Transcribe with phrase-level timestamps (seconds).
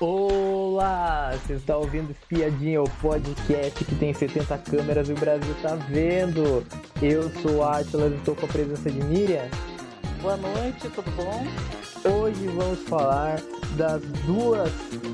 [0.00, 1.32] Olá!
[1.32, 6.64] Você está ouvindo Espiadinha, o podcast que tem 70 câmeras e o Brasil tá vendo.
[7.02, 9.48] Eu sou o Atila e estou com a presença de Miriam.
[10.22, 11.44] Boa noite, tudo bom?
[12.08, 13.40] Hoje vamos falar
[13.76, 14.70] das duas,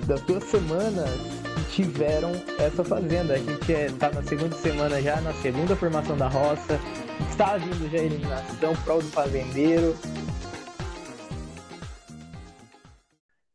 [0.07, 1.09] das duas semanas
[1.55, 3.35] que tiveram essa fazenda.
[3.35, 6.79] A gente está na segunda semana já, na segunda formação da roça.
[7.31, 9.97] Está vindo já a eliminação, prol do fazendeiro.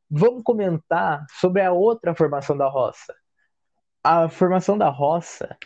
[0.10, 3.14] Vamos comentar sobre a outra formação da roça.
[4.04, 5.58] A formação da roça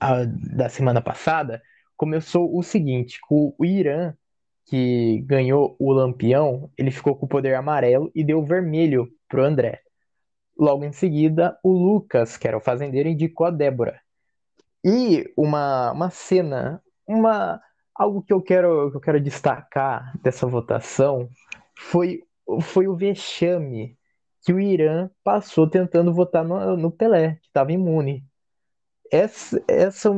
[0.00, 1.62] a, da semana passada
[1.96, 4.14] começou o seguinte: o, o Irã,
[4.66, 9.80] que ganhou o Lampião, ele ficou com o poder amarelo e deu vermelho pro André.
[10.58, 14.00] Logo em seguida, o Lucas, que era o fazendeiro, indicou a Débora.
[14.84, 17.60] E uma, uma cena, uma
[17.94, 21.28] algo que eu quero que eu quero destacar dessa votação
[21.78, 22.22] foi
[22.62, 23.98] foi o vexame
[24.42, 28.24] que o Irã passou tentando votar no, no Pelé, que estava imune.
[29.10, 30.10] Essa, essa,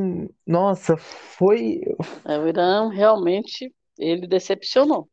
[0.45, 1.81] nossa, foi.
[2.25, 5.09] É, o Irã realmente ele decepcionou.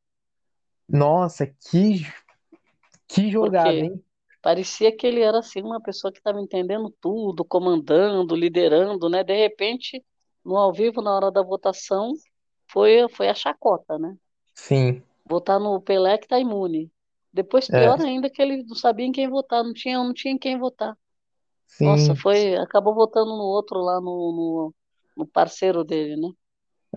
[0.89, 2.07] Nossa, que,
[3.09, 4.05] que jogada, Porque hein?
[4.43, 9.25] parecia que ele era assim uma pessoa que estava entendendo tudo, comandando, liderando, né?
[9.25, 10.05] De repente,
[10.45, 12.13] no ao vivo, na hora da votação,
[12.71, 14.17] foi, foi a chacota, né?
[14.55, 16.91] Sim, Votar no Pelé que está imune.
[17.37, 20.33] Depois, é, pior ainda, que ele não sabia em quem votar, não tinha, não tinha
[20.33, 20.97] em quem votar.
[21.79, 22.17] Nossa, sim.
[22.17, 24.75] foi, acabou votando no outro lá, no, no,
[25.19, 26.31] no parceiro dele, né?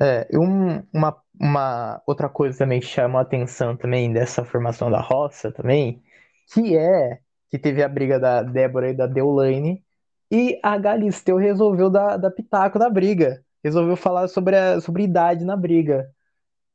[0.02, 5.02] É, um, uma, uma outra coisa também que chama a atenção também dessa formação da
[5.02, 6.02] roça também,
[6.54, 9.84] que é que teve a briga da Débora e da Deolane,
[10.32, 13.44] e a Galisteu resolveu dar, dar pitaco na briga.
[13.64, 16.10] Resolveu falar sobre a, sobre idade na briga.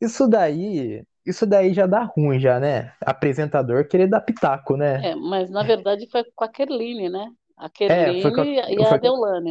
[0.00, 2.92] Isso daí, isso daí já dá ruim já, né?
[3.00, 5.08] Apresentador querer dar pitaco, né?
[5.08, 7.30] É, mas na verdade foi com a Kerline, né?
[7.56, 8.98] A É, foi, com Kerline a- e a foi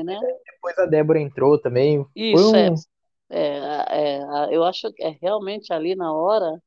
[0.03, 0.27] né?
[0.45, 2.05] depois a Débora entrou também.
[2.15, 2.71] Isso, é.
[2.71, 2.83] um.
[3.29, 6.61] É, é, a- eu acho que é realmente ali na hora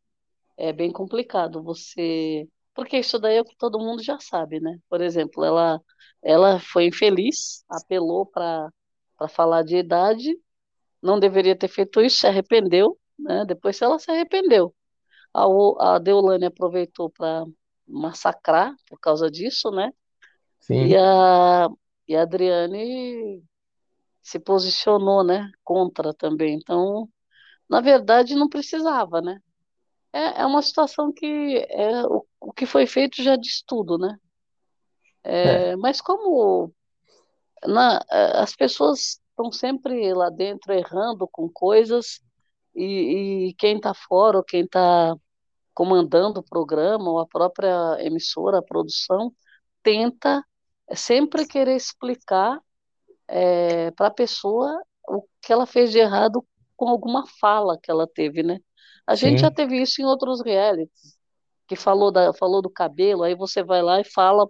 [0.58, 2.48] é bem complicado você.
[2.74, 4.78] Porque isso daí é o que todo mundo já sabe, né?
[4.90, 5.80] Por exemplo, ela,
[6.22, 8.70] ela foi infeliz, apelou para
[9.18, 10.36] para falar de idade,
[11.02, 13.44] não deveria ter feito isso, se arrependeu, né?
[13.46, 14.75] Depois ela se arrependeu.
[15.36, 17.44] A, a Deolane aproveitou para
[17.86, 19.92] massacrar por causa disso, né?
[20.72, 21.68] E Sim, a,
[22.08, 23.42] e a Adriane
[24.22, 26.56] se posicionou, né, contra também.
[26.56, 27.08] Então,
[27.68, 29.40] na verdade, não precisava, né?
[30.12, 31.26] É, é uma situação que
[31.70, 34.18] é, o, o que foi feito já diz tudo, né?
[35.42, 36.72] é, É, mas como
[37.66, 42.20] na, é, as pessoas estão sempre lá dentro errando com coisas
[42.74, 45.16] e, e quem está fora ou quem está
[45.76, 49.30] comandando o programa ou a própria emissora, a produção,
[49.82, 50.42] tenta
[50.94, 52.58] sempre querer explicar
[53.94, 56.42] para a pessoa o que ela fez de errado
[56.76, 58.58] com alguma fala que ela teve, né?
[59.06, 61.18] A gente já sim, teve isso em outros realities,
[61.68, 64.48] que falou, da, falou do cabelo, aí você vai lá e fala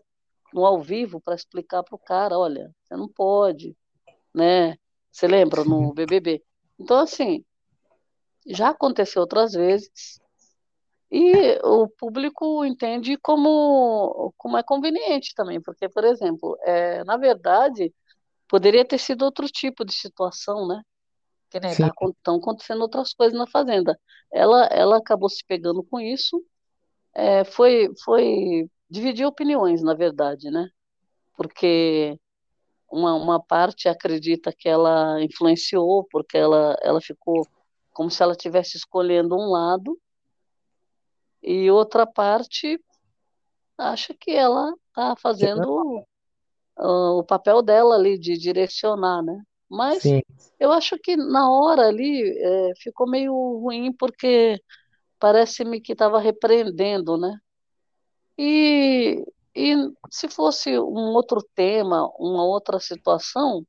[0.55, 3.77] no ao vivo para explicar para o cara, olha, você não pode,
[4.33, 4.77] né?
[5.11, 6.41] Você lembra no BBB?
[6.79, 7.45] Então, assim,
[8.47, 10.21] já aconteceu outras vezes
[11.17, 17.91] e o público entende como, como é conveniente também, porque, por exemplo, é, na verdade,
[18.47, 20.83] poderia ter sido outro tipo de situação, né?
[21.49, 21.83] que sim.
[21.83, 23.99] tá, estão acontecendo outras coisas na fazenda.
[24.31, 26.45] Ela, ela acabou se pegando com isso,
[27.15, 30.69] é, foi, foi dividir opiniões, na verdade, né?
[31.35, 32.19] Porque
[32.91, 37.47] uma, uma parte acredita que ela influenciou, porque ela, ela ficou
[37.93, 39.99] como se ela estivesse escolhendo um lado,
[41.47, 42.79] e outra parte
[43.79, 46.05] acha que ela está fazendo
[46.77, 49.41] ah, o papel dela ali de direcionar, né?
[49.69, 50.21] Mas Sim,
[50.59, 54.61] eu acho que na hora ali eh, ficou meio ruim porque
[55.19, 57.37] parece-me que estava repreendendo, né?
[58.39, 59.25] E,
[59.55, 59.75] e
[60.11, 63.65] se fosse um outro tema, uma outra situação,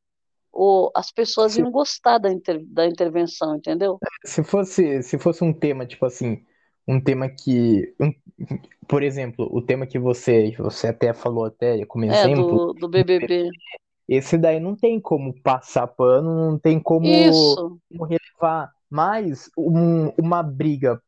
[0.52, 3.98] o, as pessoas se, iam gostar da, inter, da intervenção, entendeu?
[4.26, 6.46] se fosse, se fosse um tema, tipo assim,
[6.88, 8.14] um tema que, um-
[8.88, 12.88] por exemplo, o tema que você, você até falou até como É, exemplo, do, do
[12.90, 13.50] BBB.
[14.08, 20.10] esse daí não tem como passar pano, não tem como, Isso, como relevar, mas um-
[20.18, 21.02] uma briga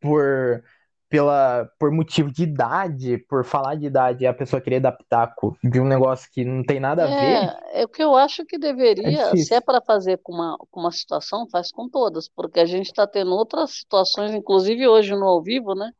[0.00, 0.62] por
[1.08, 5.80] pela por motivo de idade, por falar de idade, a pessoa querer dar pitaco de
[5.80, 8.56] um negócio que não tem nada a ver, é, é o que eu acho que
[8.56, 12.60] é deveria, se é para fazer com uma, com uma situação, faz com todas, porque
[12.60, 15.90] a gente está tendo outras situações, inclusive hoje no ao vivo, né?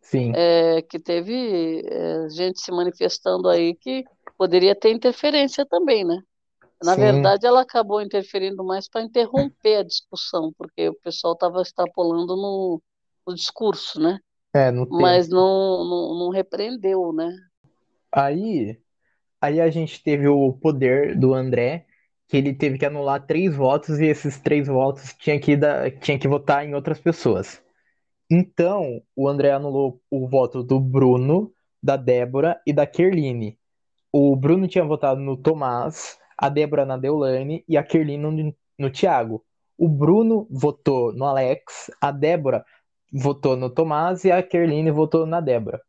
[0.00, 4.04] Sim, é, que teve é, gente se manifestando aí que
[4.36, 6.20] poderia ter interferência também, né?
[6.82, 7.00] Na sim.
[7.00, 12.82] verdade, ela acabou interferindo mais para interromper a discussão, porque o pessoal estava extrapolando no,
[13.26, 14.18] no discurso, né?
[14.54, 15.00] É, no tempo.
[15.00, 17.34] Mas não, não, não repreendeu, né?
[18.10, 18.78] Aí,
[19.40, 21.86] aí a gente teve o poder do André,
[22.28, 26.18] que ele teve que anular três votos e esses três votos tinha que dar, tinha
[26.18, 27.62] que votar em outras pessoas.
[28.30, 31.52] Então, o André anulou o voto do Bruno,
[31.82, 33.58] da Débora e da Kerline.
[34.10, 38.90] O Bruno tinha votado no Tomás, a Débora na Deolane e a Kerline no, no
[38.90, 39.44] Thiago.
[39.76, 42.64] O Bruno votou no Alex, a Débora
[43.12, 45.80] votou no Tomás e a Kerline votou na Débora.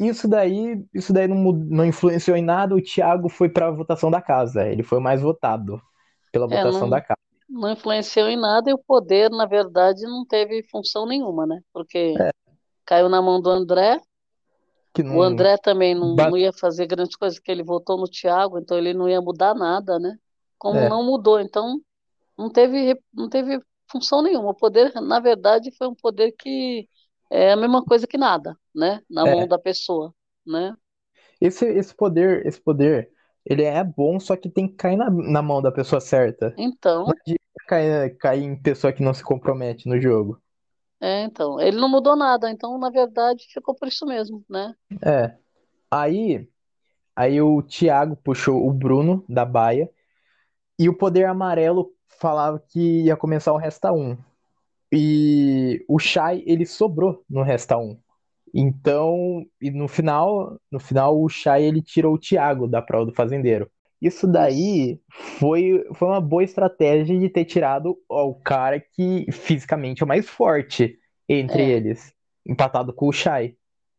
[0.00, 2.74] Isso daí, isso daí não, não influenciou em nada.
[2.74, 4.66] O Thiago foi para a votação da casa.
[4.68, 5.80] Ele foi mais votado
[6.32, 7.18] pela É, votação da não, casa.
[7.48, 11.60] não influenciou em nada e o poder, na verdade, não teve função nenhuma, né?
[11.72, 12.30] Porque É,
[12.86, 14.00] caiu na mão do André,
[14.92, 15.22] que o não.
[15.22, 18.76] André também não, ba- não ia fazer grandes coisas, porque ele votou no Thiago, então
[18.78, 20.16] ele não ia mudar nada, né?
[20.58, 21.80] Como É, não mudou, então
[22.38, 24.50] não teve, não teve função nenhuma.
[24.50, 26.88] O poder, na verdade, foi um poder que
[27.30, 29.02] é a mesma coisa que nada, né?
[29.10, 29.48] Na mão é.
[29.48, 30.14] da pessoa,
[30.46, 30.76] né?
[31.40, 33.10] Esse, esse poder, esse poder,
[33.44, 36.50] ele é bom, só que tem que cair na, na mão da pessoa certa.
[36.50, 40.40] Não Então, adianta cair, cair em pessoa que não se compromete no jogo.
[41.00, 44.74] é, então, ele não mudou nada, então, na verdade, ficou por isso mesmo, né?
[45.04, 45.36] É.
[45.90, 46.48] Aí,
[47.16, 49.90] aí o Thiago puxou o Bruno da baia
[50.78, 54.16] e o poder amarelo falava que ia começar o Resta um
[54.92, 57.98] E o Shai, ele sobrou no Resta um
[58.54, 63.14] Então, e no final, no final o Shai ele tirou o Thiago da prova do
[63.14, 63.70] fazendeiro.
[64.00, 70.04] Isso daí foi, foi uma boa estratégia de ter tirado o cara que fisicamente é
[70.04, 70.98] o mais forte
[71.28, 71.70] entre É.
[71.70, 72.12] eles,
[72.46, 73.56] empatado com o Shai.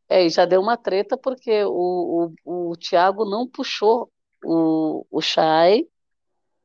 [0.10, 4.12] É, e já deu uma treta porque o, o, o Thiago não puxou
[4.44, 5.88] o, o Chay,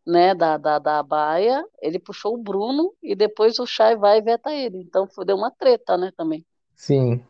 [0.06, 4.22] né, da, da, da baia, ele puxou o Bruno e depois o Chay vai e
[4.22, 4.78] veta ele.
[4.78, 6.44] Então foi, deu uma treta, né, também.
[6.76, 7.24] Sim,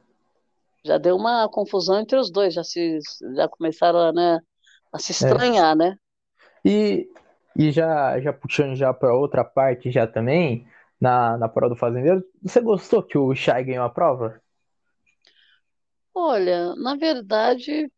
[0.85, 2.99] Já deu uma confusão entre os dois, já se
[3.35, 4.41] já começaram a, né,
[4.93, 5.27] a se é.
[5.27, 5.97] estranhar, né?
[6.65, 7.09] E,
[7.57, 10.67] e já, já puxando já para outra parte já também,
[11.01, 14.41] na, na prova do fazendeiro, você gostou que o Shai ganhou a prova?
[16.15, 17.91] Olha, na verdade,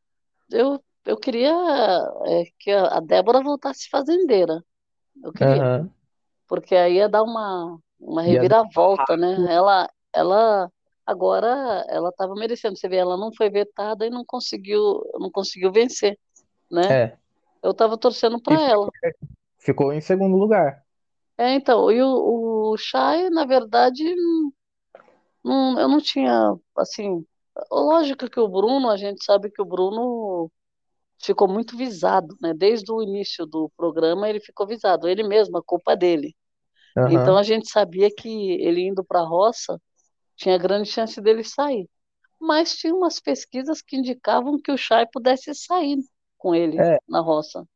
[0.51, 1.53] eu, eu queria
[2.27, 4.65] é, que a Débora voltasse fazendeira.
[5.23, 5.63] Eu queria.
[5.63, 5.91] Aham.
[6.49, 9.47] porque aí ia dar uma, uma reviravolta, né?
[9.49, 10.71] Ela, ela
[11.07, 12.77] agora ela estava merecendo.
[12.77, 16.19] Você vê, ela não foi vetada e não conseguiu, não conseguiu vencer,
[16.71, 17.03] né?
[17.03, 17.17] É.
[17.63, 18.89] Eu estava torcendo para ela.
[19.59, 20.83] ficou em segundo lugar.
[21.37, 24.05] É, então, e o, o Chay, na verdade,
[25.43, 27.25] não, eu não tinha, assim,
[27.71, 30.51] lógico que o Bruno, a gente sabe que o Bruno
[31.23, 32.55] ficou muito visado, né?
[32.55, 36.35] Desde o início do programa ele ficou visado, ele mesmo, a culpa dele.
[37.07, 37.39] Então Aham.
[37.39, 38.29] a gente sabia que
[38.63, 39.81] ele indo para a roça
[40.37, 41.89] tinha grande chance dele sair.
[42.41, 45.99] Mas tinha umas pesquisas que indicavam que o Chay pudesse sair
[46.39, 47.67] com ele É, na roça,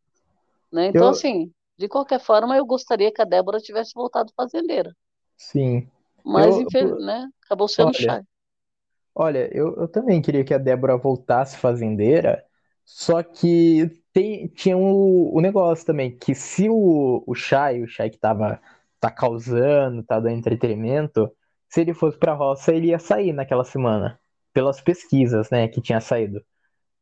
[0.73, 0.87] né?
[0.89, 4.95] Então, eu, assim, de qualquer forma, eu gostaria que a Débora tivesse voltado fazendeira.
[5.37, 5.91] sim.
[6.25, 8.23] Mas, Eu, infel- né, acabou sendo olha, Chay.
[9.15, 12.47] olha, eu, eu também queria que a Débora voltasse fazendeira,
[12.95, 18.11] só que tem, tinha o, o negócio também, que se o, o Shai, o Shai
[18.11, 18.61] que tava,
[19.01, 21.31] tá causando, tá dando entretenimento,
[21.69, 24.19] se ele fosse pra roça, ele ia sair naquela semana,
[24.53, 26.43] pelas pesquisas, né, que tinha saído.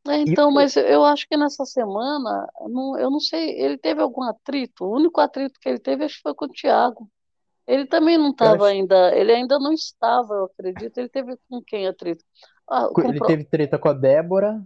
[0.07, 3.77] É, E então, mas eu acho que nessa semana, eu não, eu não sei, ele
[3.77, 4.85] teve algum atrito?
[4.85, 7.09] O único atrito que ele teve, acho que foi com o Thiago.
[7.67, 10.97] Ele também não estava acho ainda, ele ainda não estava, eu acredito.
[10.99, 12.23] Ele teve com quem atrito?
[12.69, 14.61] Ah, com, ele pro- teve treta com a Débora,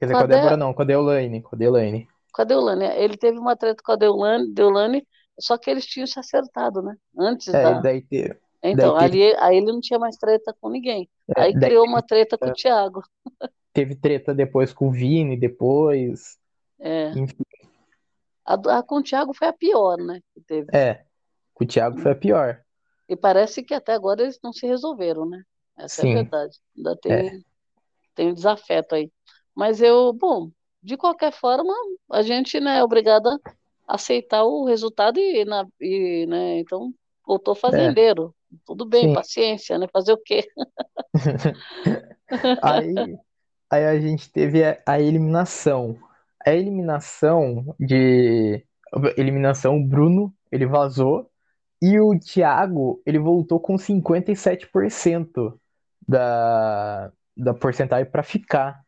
[0.00, 2.08] quer dizer, com com a a Dé, Débora não, com a Deolane, com a Deolane.
[2.32, 2.84] com a Deolane.
[2.86, 5.06] Ele teve uma treta com a Deolane, Deolane,
[5.38, 6.96] só que eles tinham se acertado, né?
[7.18, 7.80] Antes É, da.
[7.82, 8.40] daí, te-
[8.72, 11.10] daí Então, teve, ali, aí ele não tinha mais treta com ninguém.
[11.36, 13.02] é, Aí criou uma treta com o teve, Thiago.
[13.72, 16.38] teve treta depois com o Vini, depois,
[16.78, 17.14] É.
[17.14, 17.44] enfim,
[18.44, 20.20] A, a com o Thiago foi a pior, né?
[20.34, 20.72] Que teve.
[20.72, 21.04] é,
[21.54, 22.64] com o Thiago foi a pior.
[23.08, 25.42] E parece que até agora eles não se resolveram, né?
[25.76, 26.58] Essa é a Sim, verdade.
[26.76, 27.44] Ainda é, tem,
[28.14, 29.12] tem um desafeto aí.
[29.54, 30.50] Mas eu, bom,
[30.82, 31.72] de qualquer forma,
[32.10, 33.38] a gente, né, é obrigada
[33.86, 36.92] a aceitar o resultado e, na, e, né, então,
[37.26, 38.34] voltou é, fazendeiro.
[38.66, 39.14] Tudo bem, sim.
[39.14, 39.86] paciência, né?
[39.92, 40.48] Fazer o quê?
[42.62, 42.94] Aí,
[43.68, 45.98] aí a gente teve a, a eliminação.
[46.44, 48.64] A eliminação de.
[49.16, 51.28] Eliminação, o Bruno, ele vazou.
[51.82, 55.58] E o Thiago, ele voltou com 57%.
[56.06, 58.84] da, da porcentagem para ficar.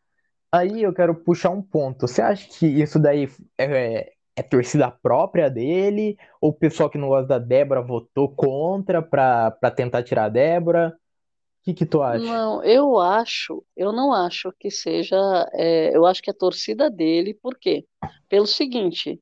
[0.53, 2.07] Aí eu quero puxar um ponto.
[2.07, 3.29] Você acha que isso daí
[3.59, 6.17] é, é torcida própria dele?
[6.41, 10.95] Ou o pessoal que não gosta da Débora votou contra para tentar tirar a Débora?
[11.63, 12.33] O que, que tu acha?
[12.35, 15.17] Não, eu acho, eu não acho que seja,
[15.55, 17.87] é, eu acho que é torcida dele, por quê?
[18.29, 19.19] Pelo seguinte,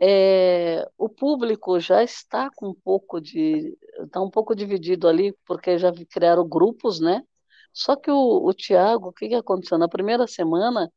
[0.00, 5.78] é, o público já está com um pouco de, está um pouco dividido ali, porque
[5.78, 7.22] já criaram grupos, né?
[7.76, 9.76] Só que o, o Thiago, o que que aconteceu?
[9.78, 10.90] Na primeira semana,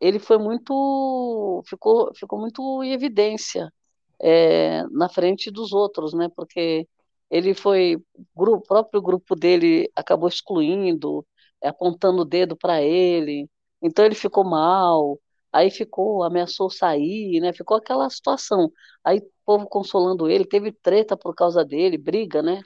[0.00, 3.72] ele foi muito, ficou, ficou muito em evidência,
[4.20, 6.28] é, na frente dos outros, né?
[6.36, 6.86] Porque
[7.30, 7.96] ele foi,
[8.36, 11.26] o próprio grupo dele acabou excluindo,
[11.62, 13.48] apontando o dedo para ele,
[13.82, 15.18] então ele ficou mal,
[15.52, 17.52] aí ficou, ameaçou sair, né?
[17.54, 18.70] Ficou aquela situação.
[19.04, 22.62] Aí o povo consolando ele, teve treta por causa dele, briga, né?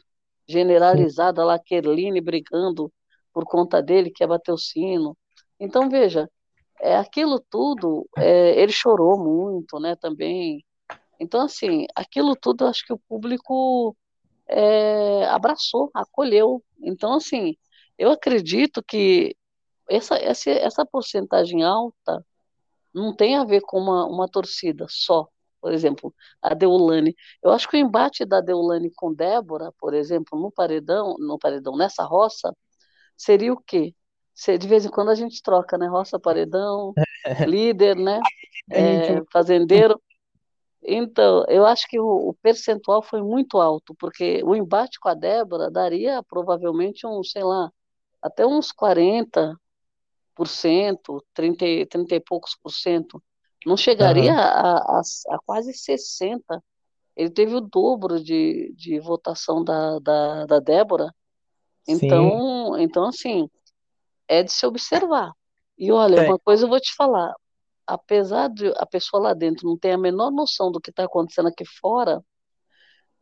[0.49, 2.93] Generalizada lá, Kerline brigando
[3.33, 5.17] por conta dele, que bater o sino.
[5.59, 6.29] Então, veja,
[6.81, 10.65] é, aquilo tudo, é, ele chorou muito, né, também.
[11.21, 13.97] Então, assim, aquilo tudo acho que o público
[14.49, 16.63] é, abraçou, acolheu.
[16.81, 17.57] Então, assim,
[17.99, 19.37] eu acredito que
[19.89, 22.25] essa, essa, essa porcentagem alta
[22.95, 25.29] não tem a ver com uma, uma torcida só.
[25.61, 26.13] Por exemplo,
[26.43, 27.15] a Deulane.
[27.43, 31.77] Eu acho que o embate da Deulane com Débora, por exemplo, no paredão, no paredão,
[31.77, 32.55] nessa roça,
[33.25, 33.95] seria o quê?
[34.59, 35.87] De vez em quando a gente troca, né?
[35.89, 36.97] Roça, paredão,
[37.45, 38.27] líder, né?
[38.71, 40.01] É, fazendeiro.
[40.85, 45.15] Então, eu acho que o, o percentual foi muito alto, porque o embate com a
[45.15, 47.71] Débora daria provavelmente uns, sei lá,
[48.23, 49.59] até uns 40%,
[51.35, 53.23] 30, e- 30 e poucos por cento.
[53.67, 56.63] Não chegaria Aham, a, a, a quase 60%.
[57.17, 61.15] Ele teve o dobro de, de votação da, da, da Débora.
[61.85, 62.43] Sim.
[62.43, 63.49] Então, então, assim,
[64.29, 65.33] é de se observar.
[65.79, 67.35] E olha, É, uma coisa eu vou te falar,
[67.87, 71.49] apesar de a pessoa lá dentro não ter a menor noção do que está acontecendo
[71.49, 72.23] aqui fora,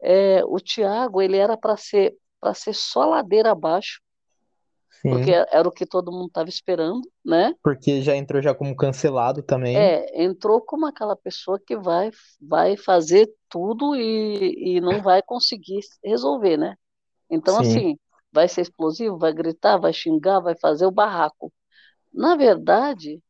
[0.02, 4.00] é, o Thiago, ele era para ser para ser só ladeira abaixo,
[5.06, 5.44] porque sim.
[5.50, 7.54] era o que todo mundo estava esperando, né?
[7.62, 9.76] Porque já entrou já como cancelado também.
[9.78, 15.80] É, entrou como aquela pessoa que vai vai fazer tudo e, e não vai conseguir
[16.04, 16.76] resolver, né?
[17.30, 17.58] Então, Sim.
[17.58, 17.98] assim,
[18.32, 21.52] vai ser explosivo, vai gritar, vai xingar, vai fazer o barraco.
[22.12, 23.22] Na verdade,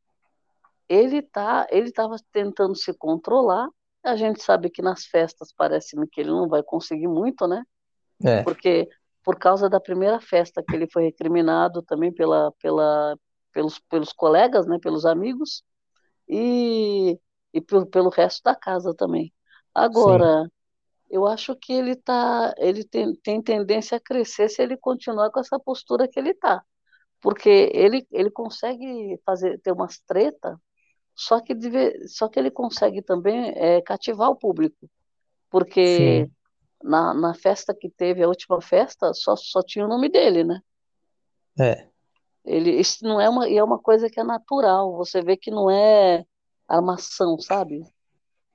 [0.88, 3.68] ele tá, ele estava tentando se controlar.
[4.02, 7.62] A gente sabe que nas festas parece-me que ele não vai conseguir muito, né?
[8.24, 8.88] É, Porque
[9.24, 13.16] por causa da primeira festa que ele foi recriminado também pela, pela,
[13.52, 14.78] pelos, pelos colegas, né?
[14.80, 15.62] Pelos amigos
[16.28, 17.18] e,
[17.52, 19.32] e pelo, pelo resto da casa também.
[19.90, 20.30] sim.
[21.10, 25.40] Eu acho que ele tá, ele tem, tem tendência a crescer se ele continuar com
[25.40, 26.62] essa postura que ele tá,
[27.20, 30.58] porque ele, ele consegue fazer ter umas treta
[31.20, 34.88] só que, deve, só que ele consegue também é, cativar o público,
[35.50, 36.32] porque Sim.
[36.82, 40.62] na, na festa que teve, a última festa, só, só tinha o nome dele, né?
[41.60, 41.86] É.
[42.42, 45.50] Ele, isso não é uma, e é uma coisa que é natural, você vê que
[45.50, 46.24] não é
[46.66, 47.82] armação, sabe?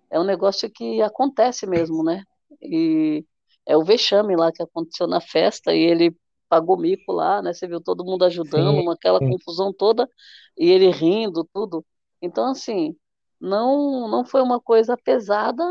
[0.10, 2.24] É um negócio que acontece mesmo, né?
[2.62, 3.26] E
[3.66, 6.16] é o vexame lá que aconteceu na festa e ele
[6.48, 7.54] pagou mico lá, né?
[7.54, 8.90] Você viu todo mundo ajudando, Sim.
[8.90, 9.30] aquela sim.
[9.30, 10.10] confusão toda
[10.58, 11.86] e ele rindo, tudo.
[12.22, 12.96] Então, assim,
[13.40, 15.64] não não foi uma coisa pesada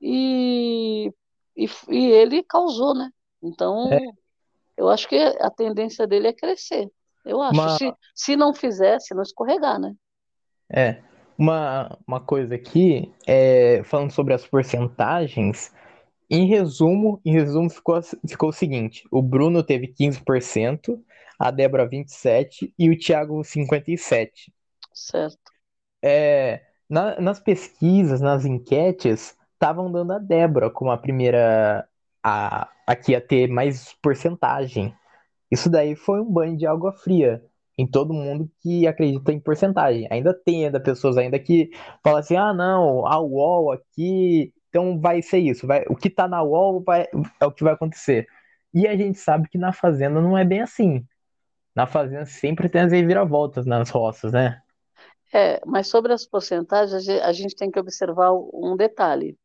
[0.00, 1.12] e,
[1.56, 3.10] e, e ele causou, né?
[3.10, 3.46] É.
[3.46, 3.90] Então,
[4.76, 6.90] eu acho que a tendência dele é crescer.
[7.24, 7.60] Eu acho.
[7.60, 9.94] Uma, Se, se não fizer, se não escorregar, né?
[10.70, 11.02] é.
[11.36, 15.74] Uma, uma coisa aqui, é, falando sobre as porcentagens,
[16.30, 21.02] em resumo, em resumo ficou, ficou o seguinte: o Bruno teve 15%,
[21.38, 24.52] a Débora 27% e o Thiago 57%.
[24.94, 25.52] Certo.
[26.02, 31.88] É, na- nas pesquisas, nas enquetes, estavam dando a Débora como a primeira
[32.22, 34.94] a, a que ia ter mais porcentagem.
[35.50, 37.42] Isso daí foi um banho de água fria
[37.78, 40.06] em todo mundo que acredita em porcentagem.
[40.10, 41.70] Ainda tem ainda pessoas ainda que
[42.04, 45.66] falam assim: ah, não, a UOL aqui, então vai ser isso.
[45.66, 47.06] Vai, o que tá na UOL vai,
[47.40, 48.26] é o que vai acontecer.
[48.74, 51.06] E a gente sabe que na Fazenda não é bem assim.
[51.74, 54.62] Na Fazenda sempre tem as reviravoltas nas roças, né?
[55.32, 59.36] É, mas sobre as porcentagens, a ge- a gente tem que observar um detalhe.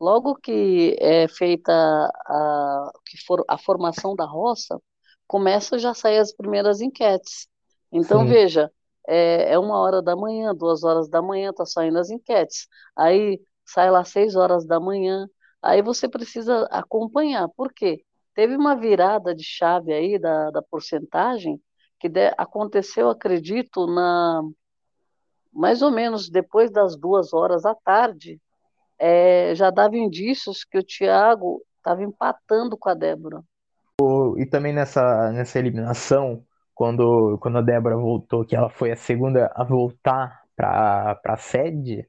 [0.00, 4.80] Logo que é feita a, que for, a formação da roça,
[5.26, 7.48] começa já a sair as primeiras enquetes.
[7.92, 8.70] Então, Sim, veja,
[9.08, 12.66] é, é uma hora da manhã, duas horas da manhã, tá saindo as enquetes.
[12.96, 15.28] Aí sai lá seis horas da manhã.
[15.62, 17.48] Aí você precisa acompanhar.
[17.48, 18.04] Por quê?
[18.34, 21.60] Teve uma virada de chave aí da, da porcentagem,
[21.98, 24.42] que de, aconteceu, acredito, na
[25.52, 28.38] mais ou menos depois das duas horas da tarde,
[28.98, 33.42] é, já dava indícios que o Thiago estava empatando com a Débora.
[34.36, 36.44] E também nessa, nessa eliminação,
[36.74, 42.06] quando, quando a Débora voltou, que ela foi a segunda a voltar para a sede,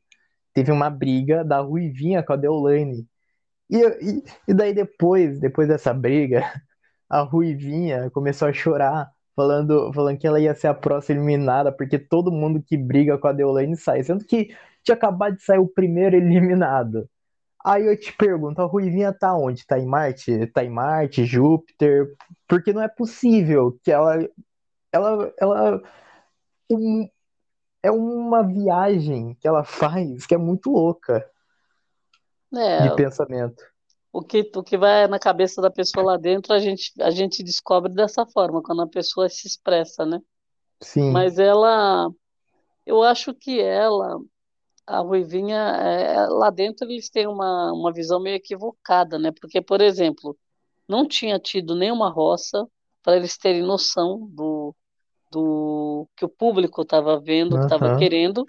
[0.58, 3.08] teve uma briga da Ruivinha com a Deolane.
[3.70, 6.42] E, e, e daí depois, depois dessa briga,
[7.08, 12.00] a Ruivinha começou a chorar, falando, falando que ela ia ser a próxima eliminada, porque
[12.00, 14.48] todo mundo que briga com a Deolane sai, sendo que
[14.84, 17.08] tinha acabado de sair o primeiro eliminado.
[17.64, 19.66] Aí eu te pergunto, a Ruivinha tá onde?
[19.68, 20.48] Tá em Marte?
[20.48, 22.08] Tá em Marte, Júpiter?
[22.48, 24.28] Porque não é possível que ela.
[24.92, 25.34] Ela.
[25.40, 25.82] ela
[26.72, 27.08] um,
[27.84, 31.30] é uma viagem que ela faz que é muito louca
[32.54, 33.64] é, de pensamento.
[34.12, 37.44] O que, o que vai na cabeça da pessoa lá dentro, a gente, a gente
[37.44, 40.20] descobre dessa forma, quando a pessoa se expressa, né?
[40.82, 41.12] Sim.
[41.12, 42.10] Mas ela.
[42.86, 44.18] Eu acho que ela
[44.88, 49.34] a Ruivinha, é, lá dentro eles têm uma, uma visão meio equivocada, né?
[49.38, 50.38] Porque, por exemplo,
[50.88, 52.66] não tinha tido nenhuma roça
[53.04, 54.74] para eles terem noção do,
[55.32, 58.46] do que o público estava vendo, que estava querendo.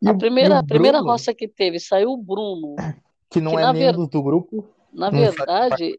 [0.00, 2.76] E a primeira, a primeira roça que teve saiu o Bruno.
[3.28, 4.08] Que não que, é membro ver...
[4.08, 4.68] do grupo.
[4.92, 5.98] Na verdade,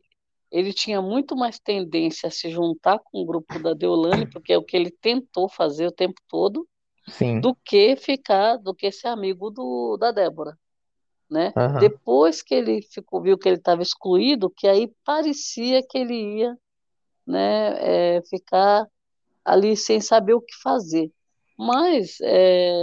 [0.49, 4.57] ele tinha muito mais tendência a se juntar com o grupo da Deolane, porque é
[4.57, 6.65] o que ele tentou fazer o tempo todo,
[7.09, 7.41] Sim.
[7.41, 10.57] do que ficar, do que ser amigo do, da Débora.
[11.29, 11.51] Né?
[11.57, 11.79] Uhum.
[11.79, 16.57] Depois que ele ficou, viu que ele estava excluído, que aí parecia que ele ia
[17.25, 18.87] né, é, ficar
[19.47, 21.09] ali sem saber o que fazer.
[21.57, 22.73] Mas é,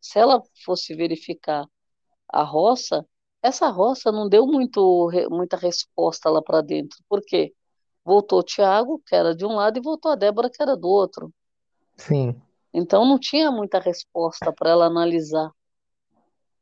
[0.00, 1.66] se ela fosse verificar
[2.28, 3.06] a roça,
[3.42, 6.98] essa roça não deu muito, muita resposta lá para dentro.
[7.08, 7.54] Por quê?
[8.04, 10.88] Voltou o Tiago, que era de um lado, e voltou a Débora, que era do
[10.88, 11.32] outro.
[11.96, 12.38] Sim.
[12.72, 15.50] Então não tinha muita resposta para ela analisar.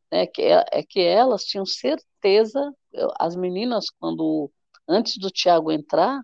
[0.08, 2.72] É que, é, é que elas tinham certeza,
[3.18, 4.50] as meninas, quando
[4.86, 6.22] antes do Tiago entrar,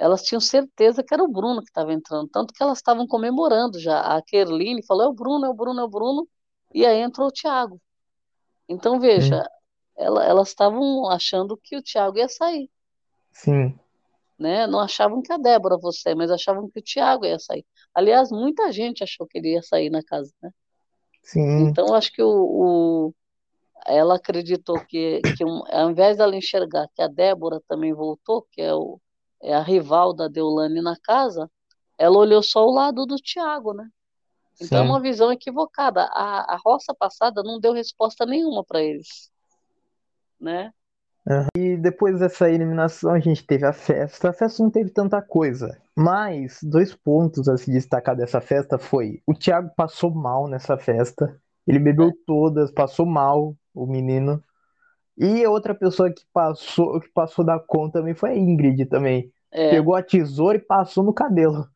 [0.00, 3.78] elas tinham certeza que era o Bruno que estava entrando, tanto que elas estavam comemorando
[3.78, 4.00] já.
[4.00, 6.26] A Kerline falou: é o Bruno, é o Bruno, é o Bruno,
[6.74, 7.78] e aí entrou o Tiago.
[8.66, 9.46] Então veja,
[9.94, 12.70] ela, elas estavam achando que o Tiago ia sair.
[13.30, 13.78] Sim.
[14.38, 14.66] Né?
[14.66, 17.66] Não achavam que a Débora fosse mas achavam que o Tiago ia sair.
[17.94, 20.50] Aliás, muita gente achou que ele ia sair na casa, né?
[21.22, 21.66] Sim.
[21.66, 23.14] Então, acho que o, o
[23.86, 28.62] ela acreditou que, que um, ao invés dela enxergar que a Débora também voltou, que
[28.62, 28.98] é, o,
[29.42, 31.50] é a rival da Deolane na casa,
[31.98, 33.88] ela olhou só o lado do Tiago, né?
[34.60, 34.84] Então Sim.
[34.84, 36.02] é uma visão equivocada.
[36.12, 39.30] A, a roça passada não deu resposta nenhuma para eles,
[40.38, 40.72] né?
[41.26, 41.46] Uhum.
[41.56, 44.30] E depois dessa eliminação, a gente teve a festa.
[44.30, 45.80] A festa não teve tanta coisa.
[45.96, 51.38] Mas dois pontos a se destacar dessa festa foi: o Thiago passou mal nessa festa.
[51.66, 54.42] Ele bebeu todas, passou mal, o menino.
[55.16, 59.30] E outra pessoa que passou, que passou da conta também foi a Ingrid também.
[59.50, 59.70] É.
[59.70, 61.66] Pegou a tesoura e passou no cabelo.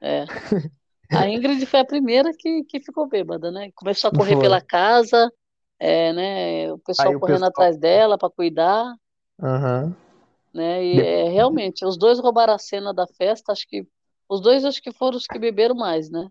[0.00, 0.24] É.
[1.12, 3.72] A Ingrid foi a primeira que, que ficou bêbada, né?
[3.74, 4.42] Começou a correr foi.
[4.42, 5.28] pela casa,
[5.76, 6.72] é, né?
[6.72, 7.50] O pessoal correndo pessoal...
[7.50, 8.94] atrás dela para cuidar.
[9.40, 9.92] Uhum.
[10.54, 10.84] Né?
[10.84, 13.84] E é, realmente, os dois roubaram a cena da festa, acho que
[14.28, 16.28] os dois acho que foram os que beberam mais, né?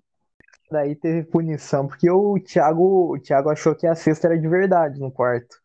[0.71, 4.99] Daí teve punição, porque o Thiago, o Thiago achou que a cesta era de verdade
[4.99, 5.57] no quarto.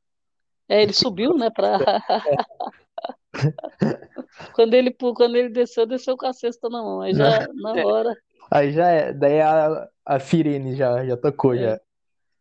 [0.69, 1.79] É, ele subiu, né, pra...
[4.55, 7.85] quando, ele, quando ele desceu, desceu com a cesta na mão, aí já, na é.
[7.85, 8.17] hora...
[8.51, 11.59] Aí já é, daí a, a sirene já, já tocou, é.
[11.59, 11.81] já.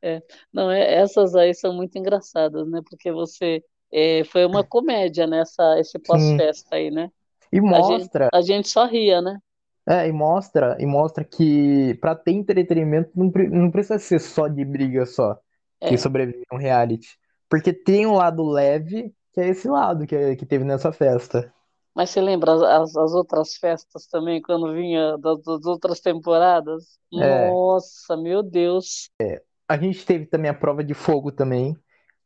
[0.01, 0.21] É.
[0.51, 2.81] Não, é, essas aí são muito engraçadas, né?
[2.89, 7.09] Porque você é, foi uma comédia nessa esse pós-festa aí, né?
[7.51, 8.29] E mostra.
[8.33, 9.39] A gente, a gente, só ria, né?
[9.87, 14.63] É, e mostra, e mostra que para ter entretenimento não, não precisa ser só de
[14.63, 15.37] briga só
[15.79, 15.89] é.
[15.89, 17.17] que sobrevive um reality.
[17.53, 21.53] Porque tem um lado leve, que é esse lado que, que teve nessa festa.
[21.93, 26.97] Mas você lembra as, as outras festas também, quando vinha das, das outras temporadas?
[27.13, 27.47] É.
[27.47, 29.11] Nossa, meu Deus.
[29.21, 29.39] É,
[29.69, 31.77] a gente teve também a prova de fogo também,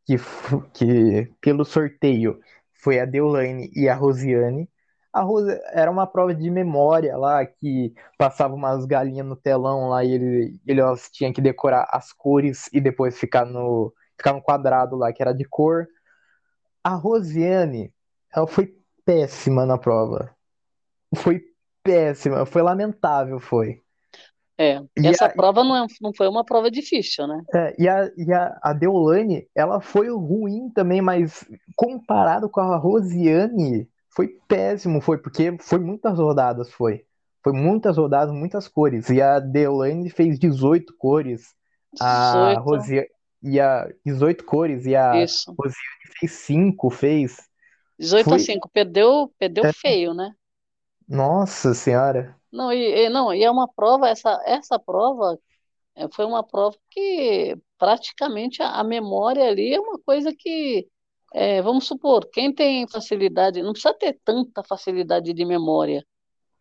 [0.06, 0.16] que,
[0.74, 2.40] que pelo sorteio
[2.82, 4.70] foi a Deolane e a Rosiane.
[5.12, 10.06] A Rose era uma prova de memória lá, que passava umas galinhas no telão lá
[10.06, 14.95] e ele, eles tinham que decorar as cores e depois ficar no, ficar no quadrado
[14.95, 15.88] lá que era de cor.
[16.84, 17.93] A Rosiane,
[18.34, 18.75] ela foi
[19.06, 20.36] péssima na prova.
[21.15, 21.41] Foi
[21.84, 23.82] péssima, foi lamentável, foi.
[24.60, 27.43] É, e essa a, prova não, é, não foi uma prova difícil, né?
[27.53, 32.75] É, e a, e a, a Deolane, ela foi ruim também, mas comparado com a
[32.75, 37.06] Rosiane, foi péssimo, foi, porque foi muitas rodadas, foi.
[37.43, 39.10] Foi muitas rodadas, muitas cores.
[39.10, 41.53] E a Deolane fez 18 cores.
[42.01, 43.08] A 18, Rosi...
[43.43, 44.86] e a 18 cores.
[44.86, 45.58] E a isso.
[45.58, 45.80] Rosiane
[46.19, 47.38] fez 5, fez.
[47.97, 48.39] 18 a Foi.
[48.39, 49.71] 5, perdeu, perdeu É.
[49.82, 50.36] feio, né?
[51.06, 52.39] Nossa Senhora.
[52.52, 55.38] Não, e, e- não, e é uma prova, essa, essa prova
[55.95, 60.88] é, foi uma prova que praticamente a, a memória ali é uma coisa que,
[61.34, 66.06] é, vamos supor, quem tem facilidade, não precisa ter tanta facilidade de memória,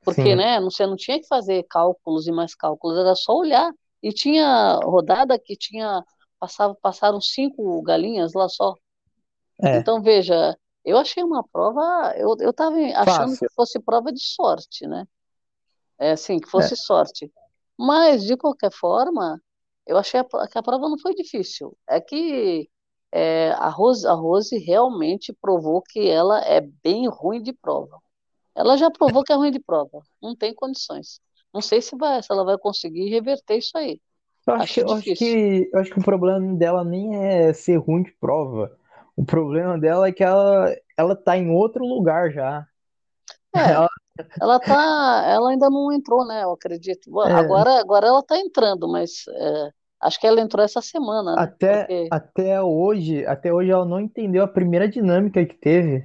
[0.04, 0.36] porque, Sim.
[0.36, 3.72] né, não- você não tinha que fazer cálculos e mais cálculos, era só olhar.
[4.02, 6.04] E tinha rodada que tinha,
[6.38, 8.74] passava, passaram cinco galinhas lá só.
[9.62, 9.78] É.
[9.78, 13.48] Então, veja, eu achei uma prova, eu, eu estava achando Fácil.
[13.48, 15.06] que fosse prova de sorte, né?
[15.98, 16.76] É assim, que fosse É.
[16.76, 17.32] sorte.
[17.78, 19.40] Mas, de qualquer forma,
[19.86, 21.76] eu achei que a prova não foi difícil.
[21.88, 22.68] É que
[23.12, 27.98] é, a Rose, a Rose realmente provou que ela é bem ruim de prova.
[28.54, 30.02] Ela já provou que é ruim de prova.
[30.20, 31.20] Não tem condições.
[31.52, 34.00] Não sei se vai, se ela vai conseguir reverter isso aí.
[34.46, 37.52] Eu acho Acho que, eu acho que, eu acho que o problema dela nem é
[37.52, 38.76] ser ruim de prova.
[39.16, 42.66] O problema dela é que ela, ela tá em outro lugar já.
[43.54, 43.88] É, Ela,
[44.40, 44.74] ela tá,
[45.28, 46.44] ela ainda não entrou, né?
[46.44, 47.10] Eu acredito.
[47.24, 51.44] É, Agora, agora ela tá entrando, mas é, acho que ela entrou essa semana, né?
[51.44, 56.04] até, Porque até hoje, até hoje ela não entendeu a primeira dinâmica que teve.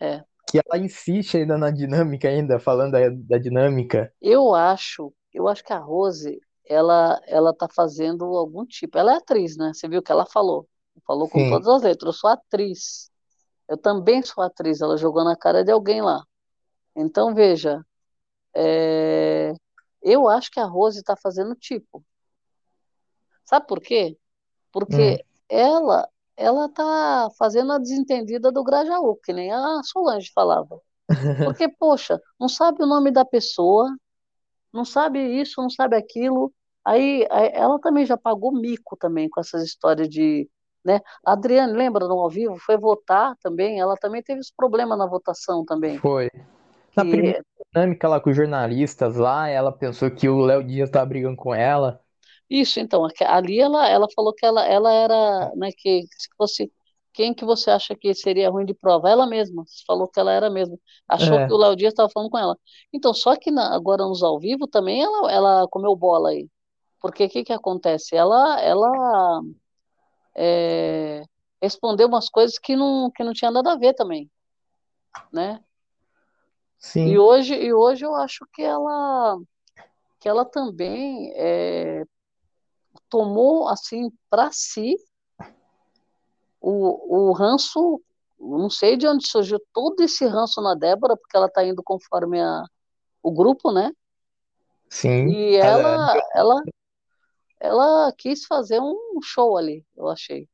[0.00, 4.12] é, Que ela insiste ainda na dinâmica ainda, falando da, da dinâmica.
[4.20, 8.98] eu acho, eu acho que a Rose, ela, ela tá fazendo algum tipo.
[8.98, 9.72] Ela é atriz, né?
[9.72, 10.68] Você viu que ela falou.
[11.06, 11.50] Falou com Sim.
[11.50, 12.14] todas as letras.
[12.14, 13.10] Eu sou atriz.
[13.68, 14.80] Eu também sou atriz.
[14.80, 16.22] Ela jogou na cara de alguém lá.
[16.94, 17.84] Então, veja,
[18.54, 19.54] é,
[20.02, 22.04] eu acho que a Rose está fazendo tipo.
[23.44, 24.16] Sabe por quê?
[24.16, 24.20] Hum.
[24.72, 30.80] Porque ela ela tá fazendo a desentendida do Grajaú, que nem a Solange falava.
[31.44, 33.92] Porque, poxa, não sabe o nome da pessoa,
[34.72, 36.52] não sabe isso, não sabe aquilo.
[36.88, 40.48] Aí, ela também já pagou mico também com essas histórias de,
[40.84, 41.00] né?
[41.26, 42.58] A Adriane, lembra no ao vivo?
[42.58, 46.02] Foi votar também, ela também teve esse problema na votação também.
[46.02, 46.30] Foi.
[46.96, 47.38] Na Que primeira
[47.74, 51.54] dinâmica lá com os jornalistas lá, ela pensou que o Léo Dias tava brigando com
[51.54, 52.02] ela.
[52.48, 56.72] Isso, então, aque- ali ela, ela falou que ela, ela era, né, que se fosse,
[57.12, 59.08] quem que você acha que seria ruim de prova?
[59.10, 60.76] Ela mesma, falou que ela era mesma,
[61.08, 62.56] achou que É, o Léo Dias estava falando com ela.
[62.92, 66.48] Então, só que na- agora nos ao vivo também ela, ela comeu bola aí,
[67.00, 68.16] porque o que que acontece?
[68.16, 69.42] Ela, ela
[70.34, 71.24] é,
[71.60, 74.30] respondeu umas coisas que não, que não tinha nada a ver também,
[75.32, 75.62] né?
[76.78, 77.18] E sim.
[77.18, 79.38] hoje, e hoje eu acho que ela,
[80.20, 82.04] que ela também é,
[83.08, 84.96] tomou assim para si
[86.60, 88.00] o, o ranço,
[88.38, 92.40] não sei de onde surgiu todo esse ranço na Débora, porque ela está indo conforme
[92.40, 92.64] a,
[93.22, 93.92] o grupo, né?
[94.88, 95.30] Sim.
[95.30, 96.62] E Ela- ela,
[97.60, 100.48] ela, quis fazer um show ali, eu achei,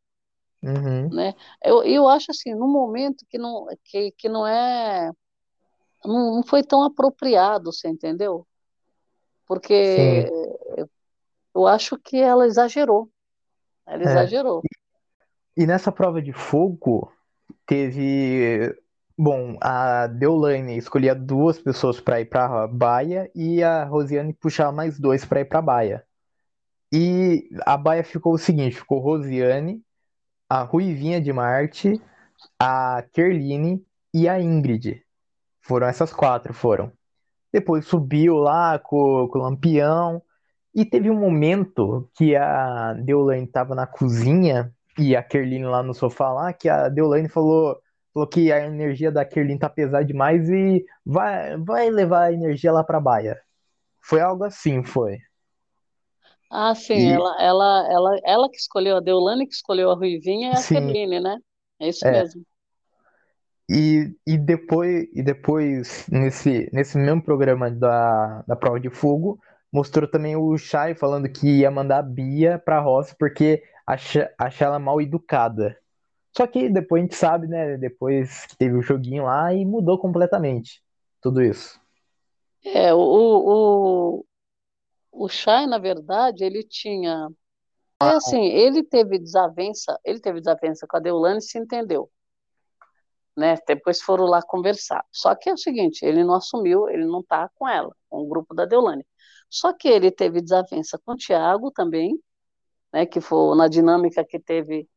[0.62, 1.08] Uhum.
[1.10, 1.34] né?
[1.62, 5.10] Eu, eu acho assim, num momento que não, que, que não é,
[6.04, 8.46] não, não foi tão apropriado, você entendeu?
[9.46, 10.86] Porque Sim.
[11.54, 13.10] eu acho que ela exagerou,
[13.86, 14.06] ela É.
[14.06, 14.62] exagerou.
[15.56, 17.12] E nessa prova de fogo,
[17.66, 18.74] teve.
[19.16, 24.98] Bom, a Deolane escolhia duas pessoas para ir para baia e a Rosiane puxava mais
[24.98, 26.04] dois para ir para baia.
[26.96, 29.83] E a baia ficou o seguinte: ficou Rosiane,
[30.48, 32.00] a Ruivinha de Marte,
[32.57, 35.02] a Kerline e a Ingrid.
[35.61, 36.92] Foram essas quatro, foram.
[37.52, 40.22] Depois subiu lá com, com o Lampião.
[40.72, 45.94] E teve um momento que a Deolane estava na cozinha e a Kerline lá no
[45.94, 47.76] sofá lá, que a Deolane falou,
[48.12, 52.72] falou que a energia da Kerline tá pesada demais e vai, vai levar a energia
[52.72, 53.40] lá pra baia.
[54.00, 55.18] Foi algo assim, foi.
[56.54, 60.52] Ah, sim, E ela, ela, ela, ela que escolheu a Deolane, que escolheu a Ruivinha
[60.52, 61.38] e a sim, Kerline, né?
[61.80, 62.10] É isso é.
[62.10, 62.44] mesmo.
[63.70, 69.38] E, e depois, e depois nesse, nesse mesmo programa da, da prova de fogo,
[69.72, 74.64] mostrou também o Chay falando que ia mandar a Bia pra roça porque acha, acha
[74.66, 75.78] ela mal educada.
[76.36, 77.76] Só que depois a gente sabe, né?
[77.78, 80.82] Depois que teve o joguinho lá e mudou completamente
[81.22, 81.80] tudo isso.
[82.64, 84.26] É, o, o,
[85.14, 87.29] o, Chay, na verdade, ele tinha.
[88.03, 92.11] É assim, ele teve desavença, ele teve desavença com a Deolane e se entendeu,
[93.37, 93.57] né?
[93.66, 95.05] Depois foram lá conversar.
[95.12, 98.29] Só que é o seguinte, ele não assumiu, ele não tá com ela, com o
[98.29, 99.07] grupo da Deolane.
[99.48, 102.18] Só que ele teve desavença com o Thiago também,
[102.92, 103.07] né?
[103.07, 104.88] Que foi na dinâmica que teve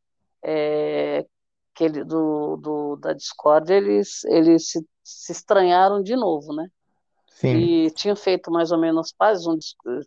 [0.42, 1.26] é,
[1.74, 6.68] que ele, do, do, da Discord, eles, eles se, se estranharam de novo, né?
[7.38, 7.56] Sim.
[7.56, 9.56] E tinha feito mais ou menos pazes, um,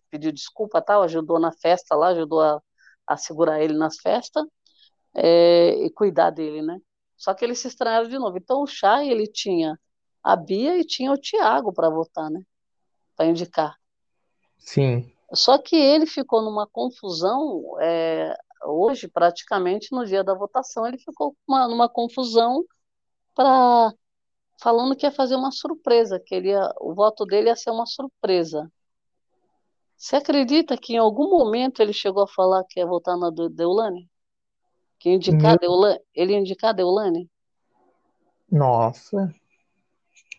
[0.09, 2.61] pediu desculpa tal, ajudou na festa lá, ajudou a,
[3.07, 4.45] a segurar ele nas festas
[5.15, 6.77] é, e cuidar dele, né?
[7.15, 8.37] Só que eles se estranharam de novo.
[8.37, 9.79] Então o Chay, ele tinha
[10.21, 12.41] a Bia e tinha o Tiago para votar, né?
[13.15, 13.77] Para indicar.
[14.57, 15.09] Sim.
[15.33, 21.33] Só que ele ficou numa confusão, é, hoje, praticamente no dia da votação, ele ficou
[21.47, 22.65] uma, numa confusão
[23.33, 23.93] para
[24.61, 27.87] falando que ia fazer uma surpresa, que ele ia, o voto dele ia ser uma
[27.87, 28.71] surpresa.
[29.97, 34.07] Você acredita que em algum momento ele chegou a falar que ia votar na Deulane?
[34.99, 35.57] Que indicar.
[35.57, 35.99] Deulane?
[36.13, 37.29] Ele ia indicar Deulane?
[38.51, 39.33] Nossa.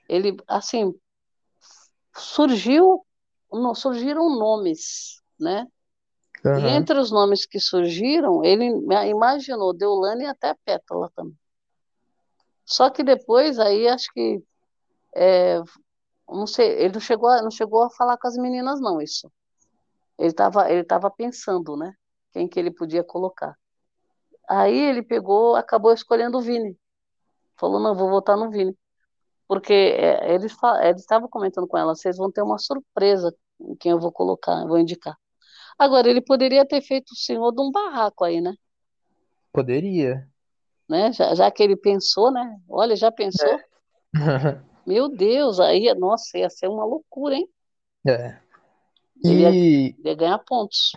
[0.08, 0.94] Ele, assim,
[2.14, 3.04] surgiu,
[3.74, 5.66] surgiram nomes, né?
[6.44, 6.58] Uhum.
[6.58, 8.66] E entre os nomes que surgiram, ele
[9.08, 11.36] imaginou Deulane e até Pétala também.
[12.64, 14.42] Só que depois, aí acho que.
[15.14, 15.60] É,
[16.28, 19.30] não sei, ele não chegou, a, não chegou a falar com as meninas, não, isso.
[20.18, 21.94] Ele estava ele tava pensando, né?
[22.32, 23.56] Quem que ele podia colocar.
[24.48, 26.76] Aí ele pegou, acabou escolhendo o Vini.
[27.56, 28.76] Falou, não, vou votar no Vini.
[29.46, 34.00] Porque é, ele estava comentando com ela, vocês vão ter uma surpresa em quem eu
[34.00, 35.16] vou colocar, eu vou indicar.
[35.78, 38.54] Agora, ele poderia ter feito o senhor de um barraco aí, né?
[39.52, 40.26] Poderia
[40.92, 41.10] né?
[41.10, 42.60] Já, já que ele pensou, né?
[42.68, 43.48] Olha, já pensou?
[43.48, 44.60] É.
[44.86, 47.48] Meu Deus, aí, nossa, ia ser uma loucura, hein?
[48.06, 48.36] É.
[49.24, 50.92] E ele ia, ia ganhar pontos.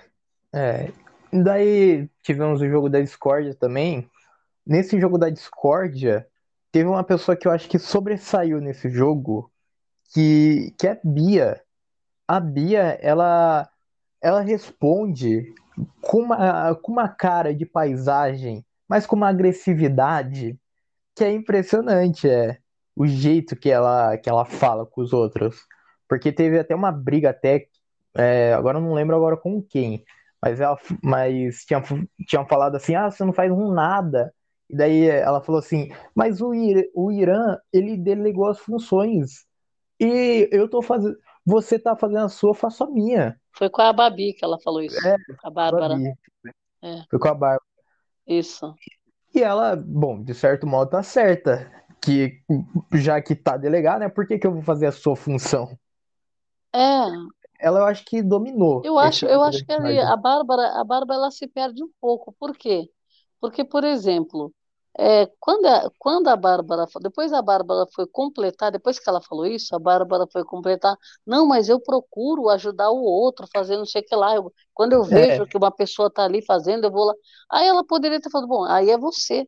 [0.53, 0.91] É.
[1.31, 4.09] Daí tivemos o jogo da discórdia também.
[4.65, 6.27] Nesse jogo da discórdia,
[6.71, 9.49] teve uma pessoa que eu acho que sobressaiu nesse jogo,
[10.13, 11.61] que, que é Bia.
[12.27, 13.69] A Bia, ela,
[14.21, 15.53] ela responde
[16.01, 20.57] com uma, com uma cara de paisagem mas com uma agressividade
[21.15, 22.59] que é impressionante, é
[22.95, 25.65] o jeito que ela, que ela fala com os outros.
[26.07, 27.67] Porque teve até uma briga até,
[28.15, 30.03] é, agora eu não lembro agora com quem,
[30.41, 31.81] mas ela mas tinha,
[32.27, 34.33] tinham falado assim, ah, você não faz um nada.
[34.69, 39.45] E daí ela falou assim, mas o, Ir, o Irã, ele delegou as funções.
[39.99, 41.15] E eu tô fazendo.
[41.45, 43.39] Você tá fazendo a sua, eu faço a minha.
[43.53, 44.97] Foi com a Babi que ela falou isso.
[45.07, 45.95] É, a Bárbara.
[46.83, 47.03] É.
[47.09, 47.74] Foi com a Bárbara.
[48.27, 48.73] Isso.
[49.33, 51.71] E ela, bom, de certo modo tá certa.
[52.01, 52.41] Que
[52.93, 54.09] já que tá delegada, né?
[54.09, 55.77] Por que, que eu vou fazer a sua função?
[56.73, 57.05] É.
[57.59, 58.81] Ela eu acho que dominou.
[58.83, 62.35] Eu acho, eu acho que ali, a Bárbara, a Bárbara ela se perde um pouco.
[62.39, 62.89] Por quê?
[63.39, 64.53] Porque, por exemplo,
[64.97, 69.45] é, quando, a, quando a Bárbara, depois a Bárbara foi completar, depois que ela falou
[69.45, 74.01] isso, a Bárbara foi completar, não, mas eu procuro ajudar o outro, fazendo não sei
[74.01, 74.35] o que lá.
[74.35, 75.47] Eu, quando eu vejo é.
[75.47, 77.13] que uma pessoa está ali fazendo, eu vou lá.
[77.51, 79.45] Aí ela poderia ter falado, bom, aí é você.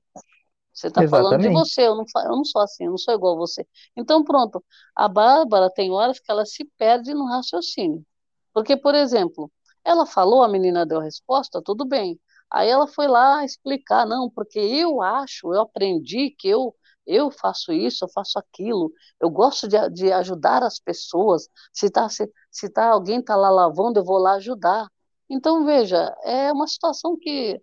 [0.74, 3.34] Você está falando de você, eu não, eu não sou assim, eu não sou igual
[3.34, 3.66] a você.
[3.96, 4.64] Então, pronto,
[4.96, 8.06] a Bárbara tem horas que ela se perde no raciocínio.
[8.54, 9.52] Porque, por exemplo,
[9.84, 12.20] ela falou, a menina deu a resposta, tudo bem.
[12.52, 16.74] Aí ela foi lá explicar, não, porque eu acho, eu aprendi que eu
[17.08, 21.48] eu faço isso, eu faço aquilo, eu gosto de, de ajudar as pessoas.
[21.72, 24.88] Se tá, se, se tá, alguém está lá lavando, eu vou lá ajudar.
[25.30, 27.62] Então, veja, é uma situação que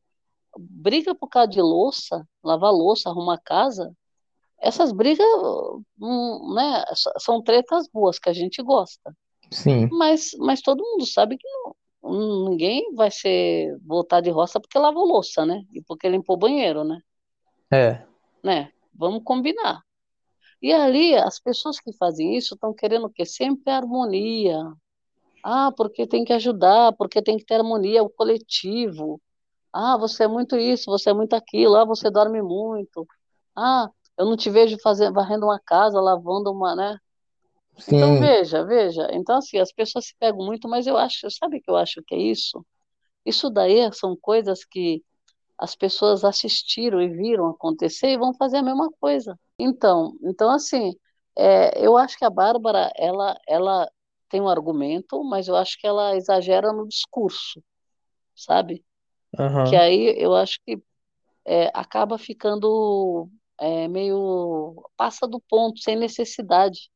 [0.58, 3.92] briga por causa de louça, lavar louça, arrumar casa,
[4.58, 5.26] essas brigas
[6.00, 6.84] hum, né,
[7.18, 9.14] são tretas boas que a gente gosta.
[9.50, 9.88] Sim.
[9.92, 15.06] Mas, mas todo mundo sabe que não, ninguém vai ser voltar de roça porque lavou
[15.06, 15.62] louça, né?
[15.72, 17.00] E porque limpou o banheiro, né?
[17.72, 18.04] É.
[18.42, 18.70] Né?
[18.94, 19.82] Vamos combinar.
[20.60, 23.24] E ali, as pessoas que fazem isso estão querendo o quê?
[23.24, 24.58] Sempre harmonia.
[25.42, 29.20] Ah, porque tem que ajudar, porque tem que ter harmonia, o coletivo.
[29.72, 33.06] Ah, você é muito isso, você é muito aquilo, ah, você dorme muito.
[33.56, 36.98] Ah, eu não te vejo fazendo, varrendo uma casa, lavando uma, né?
[37.74, 37.96] Então, Sim.
[37.96, 39.08] Então, veja, veja.
[39.12, 42.02] Então, assim, as pessoas se pegam muito, mas eu acho, sabe o que eu acho
[42.06, 42.64] que é isso?
[43.24, 45.02] Isso daí são coisas que
[45.58, 49.38] as pessoas assistiram e viram acontecer e vão fazer a mesma coisa.
[49.58, 50.92] Então, então assim,
[51.36, 53.90] é, eu acho que a Bárbara, ela, ela
[54.28, 57.62] tem um argumento, mas eu acho que ela exagera no discurso,
[58.34, 58.84] sabe?
[59.38, 59.64] Uhum.
[59.70, 60.82] Que aí eu acho que
[61.44, 63.28] é, acaba ficando
[63.60, 66.90] é, meio passa do ponto, sem necessidade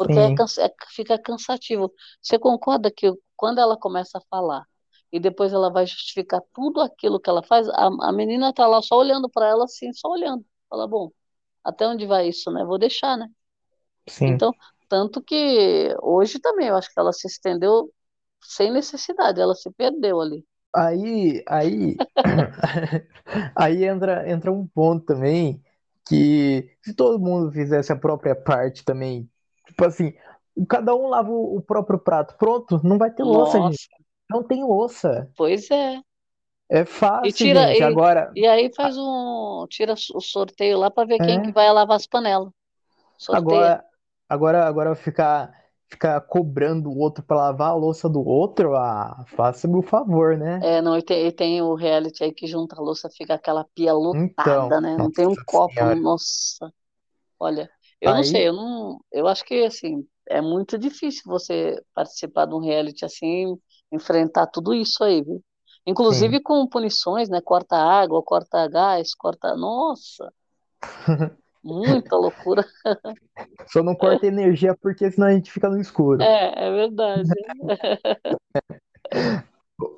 [0.00, 1.92] porque é, é, fica cansativo.
[2.22, 4.64] Você concorda que quando ela começa a falar
[5.12, 8.80] e depois ela vai justificar tudo aquilo que ela faz, a, a menina está lá
[8.80, 10.42] só olhando para ela assim, só olhando.
[10.70, 11.10] Fala, bom,
[11.62, 12.64] até onde vai isso, né?
[12.64, 13.28] Vou deixar, né?
[14.08, 14.28] Sim.
[14.28, 14.54] Então,
[14.88, 17.92] tanto que hoje também eu acho que ela se estendeu
[18.42, 20.46] sem necessidade, ela se perdeu ali.
[20.74, 21.96] Aí, aí,
[23.54, 25.62] aí entra, entra um ponto também
[26.06, 29.29] que se todo mundo fizesse a própria parte também
[29.70, 30.12] Tipo assim,
[30.68, 32.36] cada um lava o próprio prato.
[32.38, 33.78] Pronto, não vai ter louça, gente.
[33.78, 35.30] Nossa, Não tem louça.
[35.36, 36.00] pois é.
[36.68, 36.84] É
[37.22, 37.80] E fácil, tira gente.
[37.80, 41.52] e, Agora, e aí faz um, tira o sorteio lá para ver quem que é,
[41.52, 42.50] vai lavar as panelas.
[43.18, 43.72] Sorteia.
[43.72, 43.84] agora,
[44.28, 45.52] agora, agora ficar,
[45.88, 50.62] ficar cobrando o outro para lavar a louça do outro, ah, faça-me o favor, né?
[50.62, 53.64] É, não, e tem, e tem o reality aí que junta a louça, fica aquela
[53.74, 54.98] pia Então, lotada, né?
[54.98, 55.96] Não nossa tem um copo, senhora.
[55.96, 56.72] nossa.
[57.38, 61.82] Olha, eu não sei, Aí, eu não, eu acho que assim, é muito difícil você
[61.94, 63.56] participar de um reality assim,
[63.92, 65.42] enfrentar tudo isso aí, viu?
[65.86, 65.90] sim.
[65.90, 67.40] Inclusive com punições, né?
[67.40, 70.32] Corta água, corta gás, corta, nossa,
[71.62, 72.64] muita loucura.
[73.68, 76.22] Só não corta energia porque senão a gente fica no escuro.
[76.22, 77.28] É, é verdade.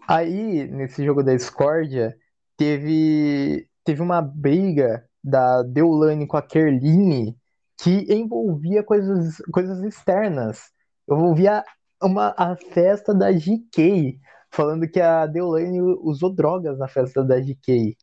[0.08, 2.16] Aí, nesse jogo da discórdia,
[2.56, 7.36] teve, teve uma briga da Deolane com a Kerline
[7.82, 10.70] que envolvia coisas, coisas externas.
[11.10, 11.64] Envolvia
[12.02, 14.18] uma, a festa da GK,
[14.50, 17.96] falando que a Deolane usou drogas na festa da GK.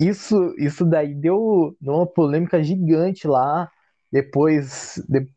[0.00, 3.70] Isso, isso daí deu uma polêmica gigante lá.
[4.12, 5.32] Depois, de-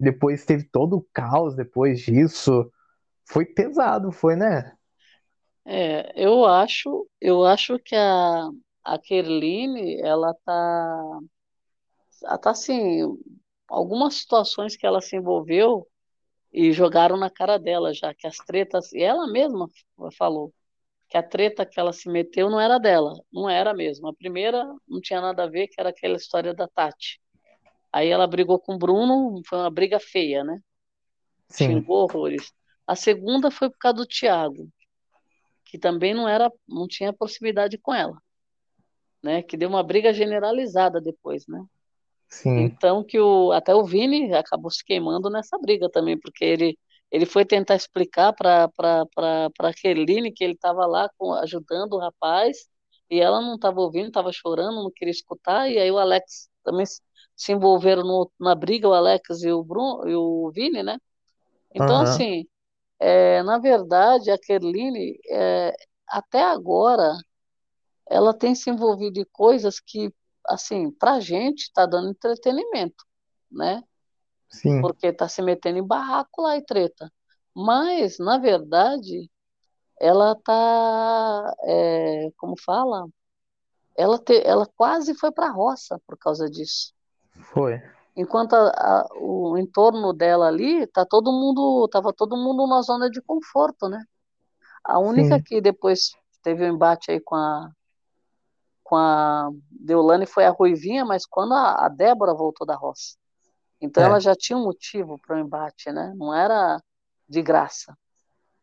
[0.00, 2.70] depois teve todo o caos depois disso.
[3.28, 4.72] Foi pesado, foi, né?
[5.66, 8.48] É, eu acho, eu acho que a,
[8.84, 11.18] a Kerline, ela tá,
[12.40, 13.02] tá assim,
[13.68, 15.86] algumas situações que ela se envolveu
[16.52, 19.68] e jogaram na cara dela já, que as tretas, e ela mesma
[20.16, 20.52] falou
[21.08, 24.08] que a treta que ela se meteu não era dela, não era mesmo.
[24.08, 27.20] A primeira não tinha nada a ver, que era aquela história da Tati.
[27.92, 30.60] Aí ela brigou com o Bruno, foi uma briga feia, né?
[31.48, 32.52] Sim, Xingou horrores.
[32.86, 34.68] A segunda foi por causa do Thiago,
[35.64, 38.16] que também não era, não tinha proximidade com ela,
[39.22, 39.42] né?
[39.42, 41.64] Que deu uma briga generalizada depois, né?
[42.34, 42.78] Sim.
[42.78, 46.78] Então que o até o Vini acabou se queimando nessa briga também, porque ele
[47.10, 52.56] ele foi tentar explicar para para Keline que ele estava lá com, ajudando o rapaz
[53.10, 56.86] e ela não estava ouvindo, estava chorando, não queria escutar e aí o Alex também
[57.36, 60.98] se envolveram no, na briga, o Alex e o Bruno e o Vini, né?
[61.74, 62.46] Então Aham, assim,
[63.00, 65.74] é, na verdade a Kerline é,
[66.08, 67.12] até agora
[68.08, 70.10] ela tem se envolvido em coisas que
[70.48, 73.04] assim, para a gente está dando entretenimento,
[73.50, 73.82] né?
[74.48, 77.12] sim, porque está se metendo em barraco lá e treta.
[77.54, 79.30] Mas, na verdade,
[80.00, 83.06] ela está, é, como fala,
[83.96, 86.94] ela, te, ela quase foi para a roça por causa disso.
[87.52, 87.80] foi.
[88.16, 93.10] Enquanto a, a, o entorno dela ali, tá todo mundo, tava todo mundo na zona
[93.10, 94.04] de conforto, né?
[94.84, 97.70] A única Sim, que depois teve um embate aí com a,
[98.94, 103.16] com a Deolane foi a Ruivinha, mas quando a, a Débora voltou da roça.
[103.80, 106.12] Então ela é, já tinha um motivo para o embate, né?
[106.16, 106.80] Não era
[107.28, 107.96] de graça.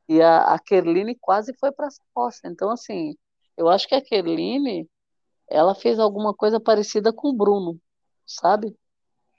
[0.07, 2.39] E a, a Kerline quase foi para essa roça.
[2.45, 3.13] Então, assim,
[3.57, 4.89] eu acho que a Kerline,
[5.49, 7.77] ela fez alguma coisa parecida com o Bruno,
[8.25, 8.73] sabe?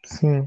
[0.05, 0.47] sim,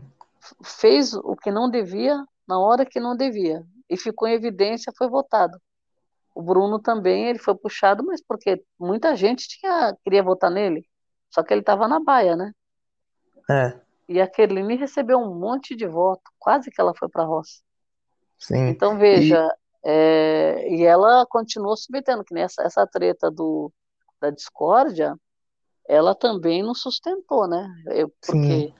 [0.63, 3.65] Fez o que não devia na hora que não devia.
[3.89, 5.59] E ficou em evidência, foi votado.
[6.35, 10.87] O Bruno também, ele foi puxado, mas porque muita gente tinha, queria votar nele.
[11.33, 12.53] Só que ele estava na baia, né?
[13.49, 17.27] é, E a Kerline recebeu um monte de voto, quase que ela foi para a
[17.27, 17.61] roça.
[18.37, 18.77] sim.
[18.77, 19.47] Então, E, veja,
[19.83, 23.71] é, e ela continuou se metendo, que nessa essa treta do,
[24.21, 25.15] da discórdia,
[25.87, 27.67] ela também não sustentou, né?
[27.91, 28.73] Eu- sim, porque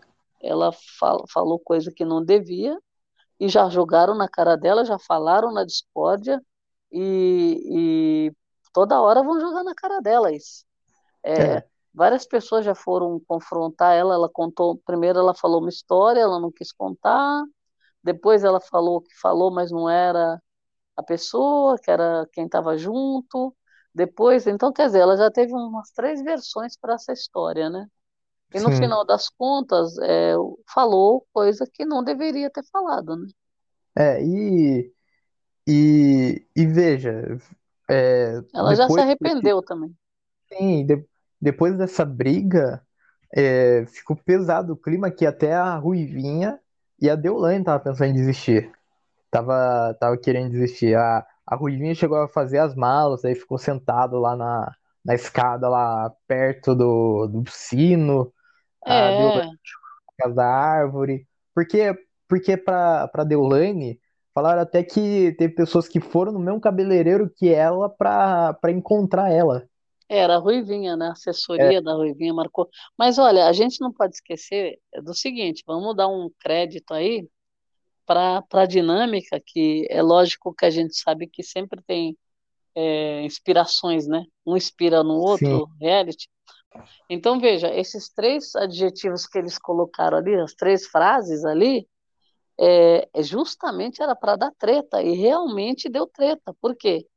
[0.43, 2.79] ela fal, falou coisa que não devia
[3.39, 6.41] e já jogaram na cara dela, já falaram na discórdia
[6.95, 8.33] e, e
[8.73, 10.65] toda hora vão jogar na cara dela isso.
[11.23, 16.19] É, é, várias pessoas já foram confrontar ela, ela contou, primeiro ela falou uma história,
[16.21, 17.43] ela não quis contar,
[18.03, 20.41] depois ela falou que falou, mas não era
[20.97, 23.55] a pessoa, que era quem estava junto.
[23.93, 27.87] Depois, então, quer dizer, ela já teve umas três versões para essa história, né?
[28.53, 28.73] E no sim.
[28.73, 30.33] final das contas, é,
[30.73, 33.27] falou coisa que não deveria ter falado, né?
[33.97, 34.93] É, e,
[35.67, 37.37] e, e veja,
[37.89, 39.95] é, Ela já se depois desse, arrependeu também.
[40.51, 41.05] sim, de-
[41.41, 42.85] depois dessa briga,
[43.35, 46.59] é, ficou pesado o clima que até a Ruivinha
[46.99, 48.71] e a Deolane tava pensando em desistir.
[49.31, 50.95] Tava, tava querendo desistir.
[50.97, 55.69] A, a Ruivinha chegou a fazer as malas, aí ficou sentado lá na, na escada,
[55.69, 58.33] lá perto do, do sino.
[58.85, 59.55] A Deolane É,
[60.07, 61.27] por causa da árvore.
[61.53, 61.93] Porque,
[62.27, 63.99] porque pra, pra Deolane,
[64.35, 69.67] falaram até que teve pessoas que foram no mesmo cabeleireiro que ela pra encontrar ela.
[70.09, 71.07] era a Ruivinha, né?
[71.07, 71.11] A
[71.57, 72.69] É, assessoria da Ruivinha marcou.
[72.97, 77.27] Mas olha, a gente não pode esquecer do seguinte: vamos dar um crédito aí
[78.05, 82.17] para a dinâmica, que é lógico que a gente sabe que sempre tem
[82.75, 84.25] é, inspirações, né?
[84.45, 85.71] Um inspira no outro, Sim.
[85.81, 86.29] reality.
[87.09, 91.87] Então, veja, esses três adjetivos que eles colocaram ali, as três frases ali,
[92.59, 96.53] é, é justamente era para dar treta, e realmente deu treta.
[96.61, 97.07] Por quê?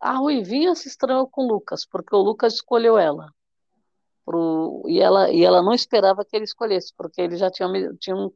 [0.00, 3.32] A Ruivinha se estranhou com o Lucas, porque o Lucas escolheu ela.
[4.24, 7.68] Pro, e, ela e ela não esperava que ele escolhesse, porque ele já tinha,
[7.98, 8.30] tinha um,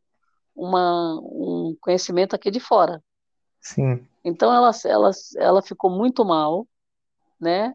[0.54, 3.02] uma, um conhecimento aqui de fora.
[3.60, 4.06] Sim.
[4.24, 6.66] Então ela, ela, ela ficou muito mal,
[7.40, 7.74] né?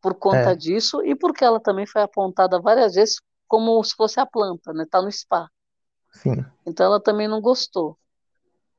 [0.00, 0.56] Por conta é.
[0.56, 4.86] disso e porque ela também foi apontada várias vezes como se fosse a planta, né?
[4.90, 5.48] Tá no spa.
[6.12, 6.44] Sim.
[6.66, 7.98] Então ela também não gostou.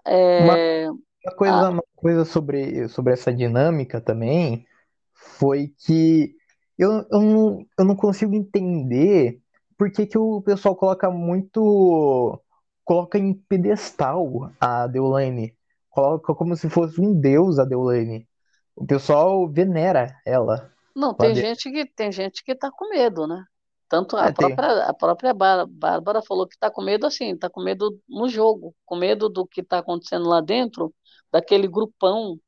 [0.05, 0.43] É,
[0.89, 1.69] uma, uma, coisa, a...
[1.69, 4.65] uma coisa sobre, sobre essa dinâmica também
[5.13, 6.35] foi que
[6.77, 9.39] eu, eu, não, eu não consigo entender
[9.77, 12.41] por que, que o pessoal coloca muito.
[12.83, 15.55] coloca em pedestal a Deolane.
[15.89, 18.27] Coloca como se fosse um deus a Deolane.
[18.75, 20.71] O pessoal venera ela.
[20.95, 23.43] Não, tem gente que tem gente que tá com medo, né?
[23.89, 27.61] Tanto a, é, própria, a própria Bárbara falou que está com medo assim, está com
[27.61, 30.93] medo no jogo, com medo do que está acontecendo lá dentro,
[31.31, 32.39] daquele grupão,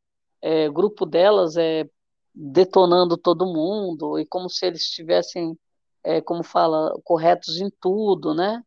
[0.41, 1.88] é, grupo delas é,
[2.33, 5.57] detonando todo mundo, e como se eles estivessem,
[6.03, 8.61] é, como fala, corretos em tudo, né?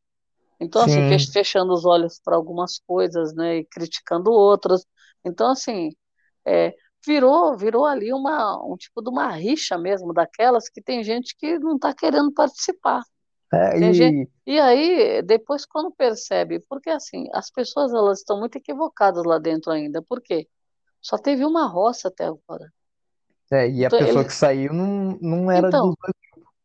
[0.61, 1.15] Então, assim, Sim.
[1.15, 4.85] assim, fechando os olhos para algumas coisas, né, e criticando outras.
[5.25, 5.91] Então, assim,
[6.45, 6.75] é,
[7.07, 11.59] virou virou ali uma, um tipo de uma rixa mesmo, daquelas que tem gente que
[11.59, 13.03] não está querendo participar.
[13.53, 13.95] É, e...
[13.95, 19.39] Gente, e aí, depois, quando percebe, porque assim, as pessoas elas estão muito equivocadas lá
[19.39, 20.47] dentro ainda, por quê?
[21.01, 22.71] Só teve uma roça até agora.
[23.51, 24.33] É, e então, a pessoa eles...
[24.33, 26.15] que saiu não, não era então, dos dois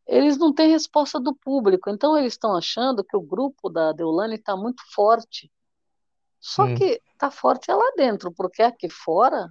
[0.06, 4.36] eles não têm resposta do público, então eles estão achando que o grupo da Deolane
[4.36, 5.50] está muito forte.
[6.40, 9.50] Só que está forte é lá dentro, porque aqui fora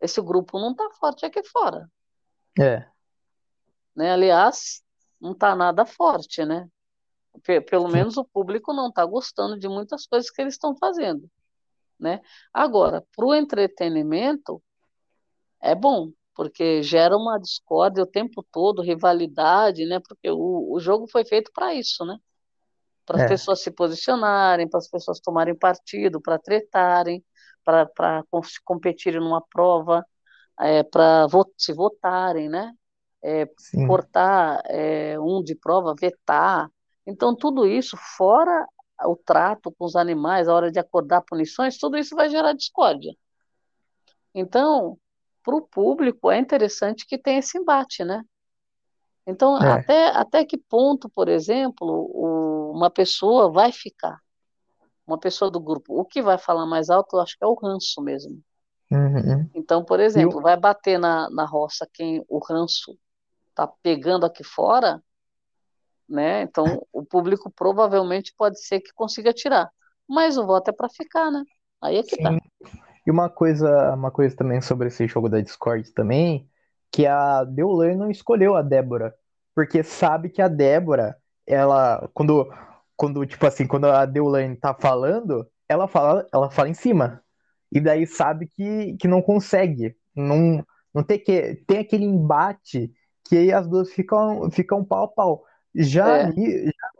[0.00, 1.90] esse grupo não está forte aqui fora.
[2.58, 2.86] É.
[3.94, 4.12] Né?
[4.12, 4.82] Aliás,
[5.20, 6.68] não está nada forte, né?
[7.68, 11.30] Pelo menos o público não está gostando de muitas coisas que eles estão fazendo.
[11.98, 12.20] Né?
[12.52, 14.62] Agora, para o entretenimento,
[15.60, 19.98] é bom, porque gera uma discórdia o tempo todo, rivalidade, né?
[20.00, 22.16] Porque o, o jogo foi feito para isso, né?
[23.04, 23.28] Para as é.
[23.28, 27.24] pessoas se posicionarem, para as pessoas tomarem partido, para tretarem
[27.94, 28.24] para
[28.64, 30.04] competirem numa prova,
[30.60, 32.72] é, para se votarem, né?
[33.22, 33.48] É,
[33.86, 36.70] cortar é, um de prova, vetar.
[37.06, 38.66] Então, tudo isso, fora
[39.04, 43.14] o trato com os animais, a hora de acordar punições, tudo isso vai gerar discórdia.
[44.34, 44.98] Então,
[45.42, 48.22] para o público, é interessante que tenha esse embate, né?
[49.26, 49.72] Então, é.
[49.72, 54.18] até, até que ponto, por exemplo, o, uma pessoa vai ficar?
[55.08, 57.54] Uma pessoa do grupo, o que vai falar mais alto, eu acho que é o
[57.54, 58.40] ranço mesmo.
[58.90, 59.48] Uhum.
[59.54, 60.42] Então, por exemplo, eu...
[60.42, 62.96] vai bater na, na roça quem o ranço
[63.48, 65.02] está pegando aqui fora,
[66.08, 66.42] né?
[66.42, 69.70] Então, o público provavelmente pode ser que consiga tirar.
[70.08, 71.42] Mas o voto é para ficar, né?
[71.82, 72.30] Aí é que tá.
[72.30, 72.38] Sim.
[72.38, 72.70] tá.
[73.06, 76.46] E uma coisa, uma coisa também sobre esse jogo da Discord também,
[76.90, 79.14] que a Deolane não escolheu a Débora,
[79.54, 82.46] porque sabe que a Débora, ela, quando
[82.98, 87.22] quando, tipo assim, quando a Deolane tá falando, ela fala, ela fala em cima.
[87.70, 89.96] E daí sabe que, que não consegue.
[90.16, 91.62] Não, não tem que.
[91.66, 92.92] Tem aquele embate
[93.24, 95.44] que aí as duas ficam, ficam pau a pau.
[95.74, 96.32] Já, é.
[96.32, 96.90] já,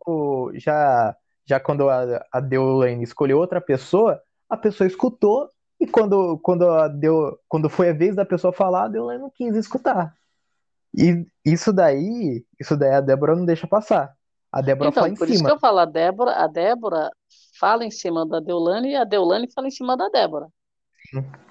[0.55, 6.71] já, já quando a, a Deolane escolheu outra pessoa, a pessoa escutou, e quando, quando,
[6.71, 10.15] a deu, quando foi a vez da pessoa falar, a Deolane não quis escutar.
[10.97, 14.15] E isso daí, isso daí a Débora não deixa passar.
[14.53, 15.35] A Débora então, fala em por cima.
[15.35, 17.11] isso que eu falo, a Débora, a Débora
[17.59, 20.49] fala em cima da Deolane e a Deolane fala em cima da Débora.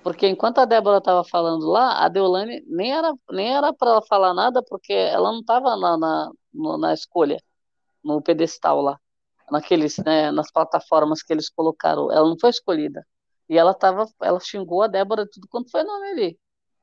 [0.03, 4.01] Porque enquanto a Débora estava falando lá, a Deolane nem era nem era para ela
[4.03, 6.31] falar nada, porque ela não estava na, na,
[6.77, 7.41] na escolha,
[8.03, 8.99] no pedestal lá,
[9.51, 12.11] naqueles, né, nas plataformas que eles colocaram.
[12.11, 13.05] Ela não foi escolhida.
[13.49, 16.39] E ela tava, ela xingou a Débora tudo quanto foi nome ali.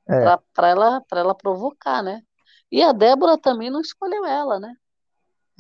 [0.09, 0.37] É.
[0.53, 2.23] Para ela, ela provocar, né?
[2.71, 4.75] E a Débora também não escolheu ela, né?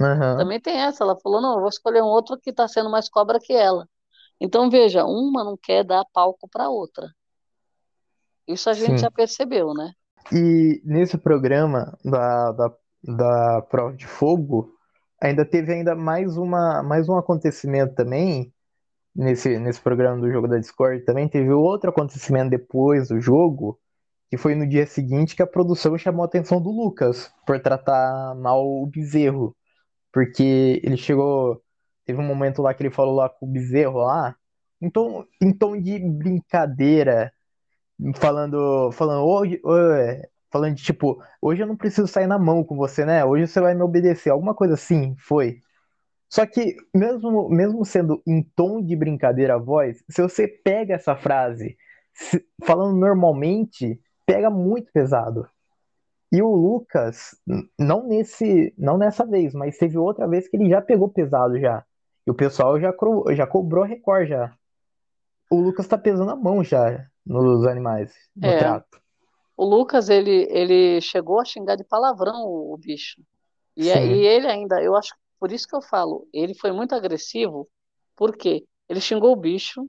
[0.00, 0.38] Uhum.
[0.38, 1.04] Também tem essa.
[1.04, 3.86] Ela falou: não, eu vou escolher um outro que está sendo mais cobra que ela.
[4.40, 7.08] Então, veja, uma não quer dar palco para outra.
[8.46, 9.04] Isso a gente Sim.
[9.04, 9.92] já percebeu, né?
[10.32, 12.72] E nesse programa da, da,
[13.02, 14.74] da Prova de Fogo,
[15.20, 18.52] ainda teve ainda mais, uma, mais um acontecimento também,
[19.14, 23.78] nesse, nesse programa do jogo da Discord também, teve outro acontecimento depois do jogo,
[24.30, 28.34] que foi no dia seguinte que a produção chamou a atenção do Lucas por tratar
[28.34, 29.54] mal o bezerro.
[30.14, 31.60] Porque ele chegou.
[32.06, 34.36] Teve um momento lá que ele falou lá com o bezerro lá,
[34.92, 37.32] tom, em tom de brincadeira,
[38.16, 39.60] falando, falando hoje,
[39.98, 43.24] é, falando de tipo, hoje eu não preciso sair na mão com você, né?
[43.24, 45.60] Hoje você vai me obedecer, alguma coisa assim, foi.
[46.28, 51.16] Só que mesmo, mesmo sendo em tom de brincadeira a voz, se você pega essa
[51.16, 51.76] frase
[52.12, 55.48] se, falando normalmente, pega muito pesado.
[56.34, 57.36] E o Lucas,
[57.78, 61.84] não nesse, não nessa vez, mas teve outra vez que ele já pegou pesado já.
[62.26, 62.92] E o pessoal já,
[63.36, 64.52] já cobrou recorde já.
[65.50, 69.00] O Lucas tá pesando a mão já nos animais, no É, trato.
[69.56, 73.22] o Lucas, ele, ele chegou a xingar de palavrão o, o bicho.
[73.76, 76.94] E, é- e ele ainda, eu acho, por isso que eu falo, ele foi muito
[76.94, 77.68] agressivo,
[78.16, 79.88] porque ele xingou o bicho.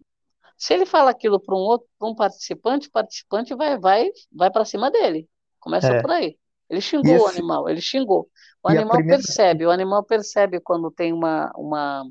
[0.57, 4.65] Se ele fala aquilo para um outro, um participante, o participante vai, vai, vai para
[4.65, 5.29] cima dele.
[5.65, 6.11] Começa por é.
[6.11, 6.39] aí.
[6.69, 8.29] Ele xingou o esse, animal, ele xingou.
[8.63, 9.23] O e animal primeira.
[9.25, 12.05] percebe, o animal percebe quando tem uma, uma,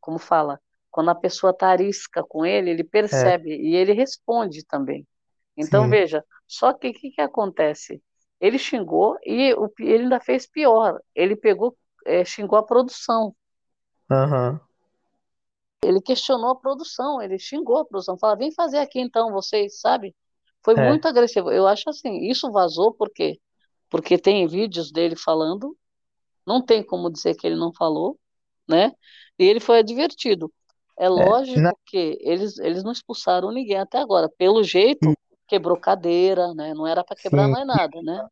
[0.00, 4.64] como fala, quando a pessoa tá arisca com ele, ele É, percebe e ele responde
[4.66, 5.06] também.
[5.56, 5.90] Então, sim.
[5.90, 8.02] veja, só que o que que acontece?
[8.40, 11.00] Ele xingou e o, ele ainda fez pior.
[11.14, 11.76] Ele pegou,
[12.06, 13.36] eh, xingou a produção.
[14.10, 14.60] Aham.
[15.82, 20.14] Ele questionou a produção, ele xingou a produção, fala, vem fazer aqui então, vocês, sabe?
[20.66, 21.10] Foi muito É.
[21.10, 21.52] agressivo.
[21.52, 23.38] Eu acho assim, isso vazou porque
[23.88, 25.76] porque tem vídeos dele falando,
[26.46, 28.18] não tem como dizer que ele não falou,
[28.68, 28.92] né?
[29.38, 30.52] E ele foi advertido.
[30.98, 31.08] É É.
[31.08, 34.28] Na, lógico que eles eles não expulsaram ninguém até agora.
[34.28, 35.14] Pelo jeito,
[35.46, 36.74] quebrou cadeira, né?
[36.74, 37.52] Não era para quebrar sim.
[37.52, 38.26] mais nada, né?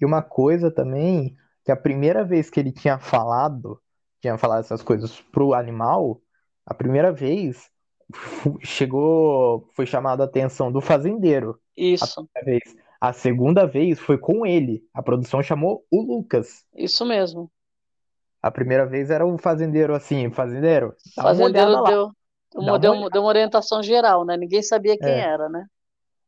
[0.00, 3.80] E uma coisa também, que a primeira vez que ele tinha falado,
[4.20, 6.20] tinha falado essas coisas pro animal,
[6.64, 7.68] a primeira vez
[8.62, 11.60] chegou, foi chamada a atenção do fazendeiro,
[12.00, 12.76] a Isso, primeira vez.
[13.00, 14.84] A segunda vez foi com ele.
[14.94, 16.64] A produção chamou o Lucas.
[16.74, 17.50] isso mesmo.
[18.42, 22.12] A primeira vez era o fazendeiro assim, fazendeiro, fazendeiro deu
[22.52, 24.36] deu deu deu uma orientação geral, né?
[24.36, 25.66] Ninguém sabia quem É, era, né?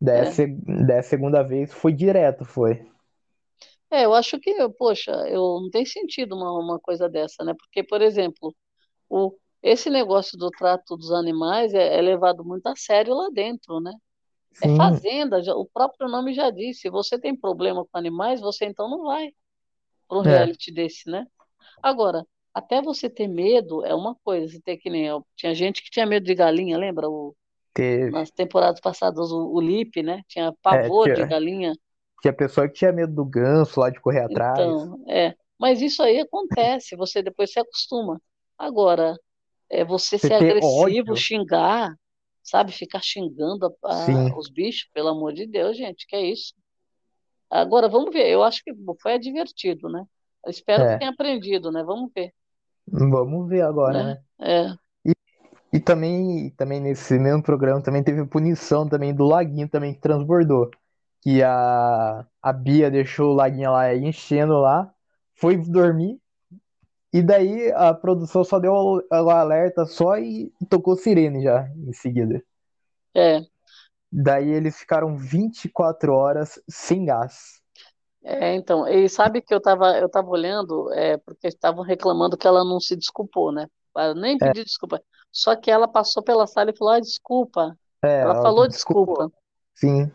[0.00, 0.98] daí a É.
[0.98, 2.86] a segunda vez foi direto, foi.
[3.90, 7.54] É, eu acho que, poxa, eu não tem sentido uma, uma coisa dessa, né?
[7.54, 8.54] Porque, por exemplo,
[9.10, 13.80] o, esse negócio do trato dos animais é, é levado muito a sério lá dentro,
[13.80, 13.92] né?
[14.60, 18.40] É Sim, fazenda, já- o próprio nome já diz, se você tem problema com animais,
[18.40, 19.30] você então não vai
[20.08, 21.26] para um é, reality desse, né?
[21.82, 25.26] Agora, até você ter medo é uma coisa, você ter que nem eu.
[25.36, 27.08] Tinha gente que tinha medo de galinha, lembra?
[27.10, 27.36] O,
[27.74, 28.12] teve.
[28.12, 30.22] nas temporadas passadas, o, o Lipe, né?
[30.28, 31.74] Tinha É, pavor de tinha, galinha.
[32.22, 34.76] tinha pessoa que tinha medo do ganso lá de correr atrás.
[34.76, 35.34] Então, é.
[35.58, 38.20] Mas isso aí acontece, você depois se acostuma.
[38.58, 39.16] Agora,
[39.72, 41.94] é você Você ser agressivo, ódio, xingar,
[42.44, 42.72] sabe?
[42.72, 46.54] Ficar xingando a- a- os bichos, pelo amor de Deus, gente, que é isso?
[47.50, 48.28] Agora, vamos ver.
[48.30, 50.04] Eu acho que foi divertido, né?
[50.44, 50.98] Eu espero que é.
[50.98, 51.82] tenha aprendido, né?
[51.84, 52.34] Vamos ver,
[52.86, 54.16] Vamos ver agora, né?
[54.18, 54.22] né?
[54.40, 55.12] É, E,
[55.74, 60.70] e também, também nesse mesmo programa também teve punição também do laguinho também que transbordou.
[61.22, 64.92] Que a, a Bia deixou o laguinho lá enchendo lá,
[65.36, 66.20] foi dormir,
[67.12, 72.42] e daí a produção só deu o alerta só e tocou sirene já em seguida.
[73.14, 73.42] é,
[74.10, 77.60] Daí eles ficaram 24 horas sem gás.
[78.24, 82.46] é, então, e sabe que eu tava, eu tava olhando, é, porque estavam reclamando que
[82.46, 83.66] ela não se desculpou, né?
[83.96, 85.02] Ela nem É, pediu desculpa.
[85.32, 87.76] Só que ela passou pela sala e falou, ah, desculpa.
[88.04, 89.30] é, Ela ela falou desculpa.
[89.74, 90.12] Sim,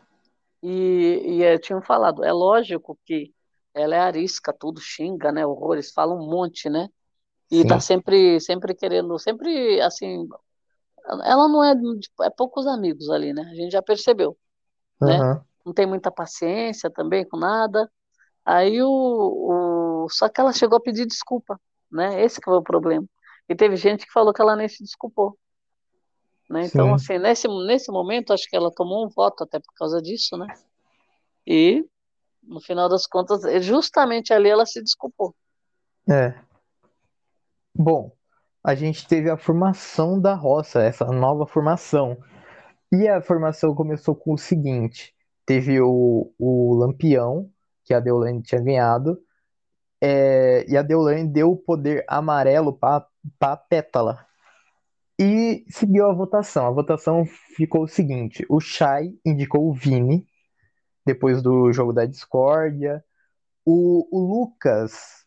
[0.62, 3.34] E, e eh, tinham falado, é lógico que
[3.78, 5.46] ela é arisca, tudo xinga, né?
[5.46, 6.90] Horrores, fala um monte, né?
[7.52, 7.82] E tá sim.
[7.82, 10.28] sempre, sempre querendo, sempre assim,
[11.26, 13.44] ela não é, de- é poucos amigos ali, né?
[13.52, 14.38] A gente já percebeu,
[15.02, 15.24] né?
[15.24, 15.46] Aham.
[15.66, 17.92] Não tem muita paciência também com nada.
[18.46, 21.60] Aí o, o, só que ela chegou a pedir desculpa,
[21.92, 22.24] né?
[22.24, 23.08] Esse que foi o problema.
[23.50, 25.38] E teve gente que falou que ela nem se desculpou,
[26.50, 26.66] né?
[26.66, 26.94] Então, Sim.
[26.94, 30.48] assim, nesse, nesse momento, acho que ela tomou um voto até por causa disso, né?
[31.48, 31.86] E
[32.48, 35.36] No final das contas, é justamente ali ela se desculpou.
[36.10, 36.34] É.
[37.76, 38.12] Bom,
[38.64, 42.18] a gente teve a formação da roça, essa nova formação.
[42.92, 45.14] E a formação começou com o seguinte:
[45.46, 47.50] teve o, o Lampião,
[47.84, 49.22] que a Deolane tinha ganhado,
[50.02, 54.26] é, e a Deolane deu o poder amarelo para Pétala.
[55.20, 56.68] E seguiu a votação.
[56.68, 57.26] A votação
[57.56, 60.28] ficou o seguinte: o Shai indicou o Vini,
[61.08, 63.04] depois do jogo da discórdia.
[63.66, 65.26] O, o Lucas,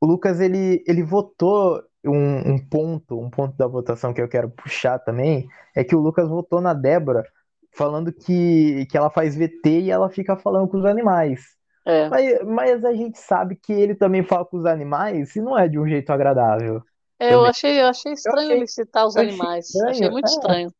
[0.00, 4.50] o Lucas ele, ele votou um, um ponto, um ponto da votação que eu quero
[4.50, 7.24] puxar também, é que o Lucas votou na Débora
[7.72, 11.40] falando que, que ela faz VT e ela fica falando com os animais.
[11.86, 12.08] É.
[12.08, 15.66] Mas, mas a gente sabe que ele também fala com os animais e não é
[15.66, 16.82] de um jeito agradável
[17.18, 19.66] É, Eu achei, eu achei Eu estranho achei, ele citar os eu achei animais.
[19.74, 20.70] Achei estranho, muito é, estranho.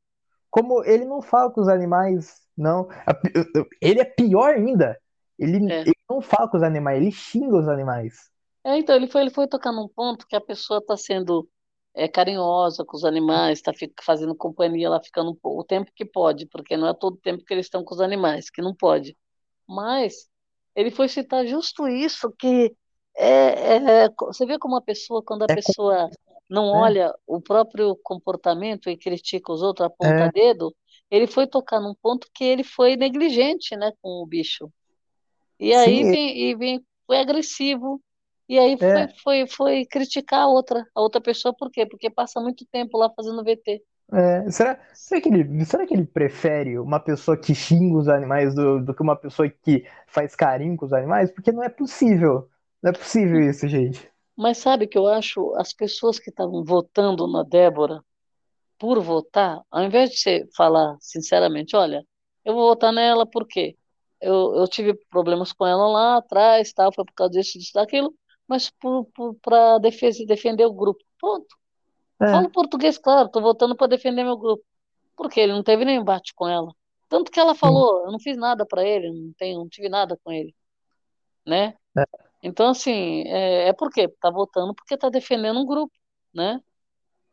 [0.50, 2.88] Como ele não fala com os animais, não.
[3.80, 4.98] Ele é pior ainda.
[5.38, 5.80] Ele, É.
[5.84, 8.30] ele não fala com os animais, ele xinga os animais.
[8.64, 11.48] É, então, ele foi, ele foi tocar num ponto que a pessoa está sendo
[11.94, 16.76] é, carinhosa com os animais, está fazendo companhia, ela ficando o tempo que pode, porque
[16.76, 19.16] não é todo o tempo que eles estão com os animais, que não pode.
[19.68, 20.28] Mas
[20.74, 22.74] ele foi citar justo isso, que
[23.16, 26.10] é, é, você vê como a pessoa, quando a É, pessoa
[26.48, 26.80] não né?
[26.82, 30.30] olha o próprio comportamento e critica os outros, aponta É.
[30.30, 30.74] dedo,
[31.10, 34.72] ele foi tocar num ponto que ele foi negligente, né, com o bicho.
[35.60, 38.02] E aí Sim, vem, e vem, foi agressivo,
[38.48, 41.86] e aí foi, é, foi, foi criticar a outra, a outra pessoa, por quê?
[41.86, 43.82] Porque passa muito tempo lá fazendo VT.
[44.12, 44.50] é.
[44.50, 48.84] Será, será que ele, será que ele prefere uma pessoa que xinga os animais do,
[48.84, 51.30] do que uma pessoa que faz carinho com os animais?
[51.30, 52.48] Porque não é possível.
[52.82, 54.10] Não é possível isso, gente.
[54.36, 58.02] Mas sabe que eu acho as pessoas que estavam votando na Débora
[58.80, 62.04] por votar, ao invés de você falar sinceramente, olha,
[62.44, 63.76] eu vou votar nela porque
[64.20, 68.14] eu, eu tive problemas com ela lá atrás, tal, foi por causa disso, disso, daquilo,
[68.48, 68.72] mas
[69.42, 71.04] para defender o grupo.
[71.20, 71.54] Pronto.
[72.22, 74.64] É, Falo português, claro, estou votando para defender meu grupo.
[75.16, 76.72] Porque ele não teve nem embate com ela.
[77.08, 80.18] Tanto que ela falou, eu não fiz nada para ele, não, tenho, não tive nada
[80.24, 80.54] com ele,
[81.46, 81.76] né?
[81.96, 82.04] é,
[82.42, 84.08] Então, assim, é, é por quê?
[84.20, 85.92] Tá votando porque tá defendendo um grupo,
[86.34, 86.60] né?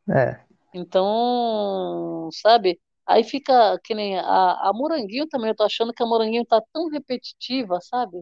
[0.10, 0.47] é.
[0.78, 2.80] Então, sabe?
[3.06, 6.62] Aí fica que nem a, a Moranguinho também, eu tô achando que a Moranguinho tá
[6.74, 8.18] tão repetitiva, sabe?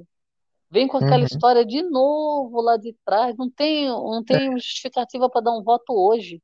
[0.72, 1.26] Vem com aquela Uhum.
[1.26, 5.94] história de novo lá de trás, não tem, não tem justificativa para dar um voto
[5.94, 6.42] hoje.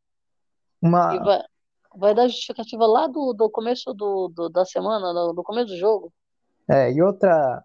[0.82, 1.42] Uma, vai,
[1.96, 5.78] vai dar justificativa lá do, do começo do, do- da semana, do, do começo do
[5.78, 6.14] jogo.
[6.70, 7.64] é, e outra,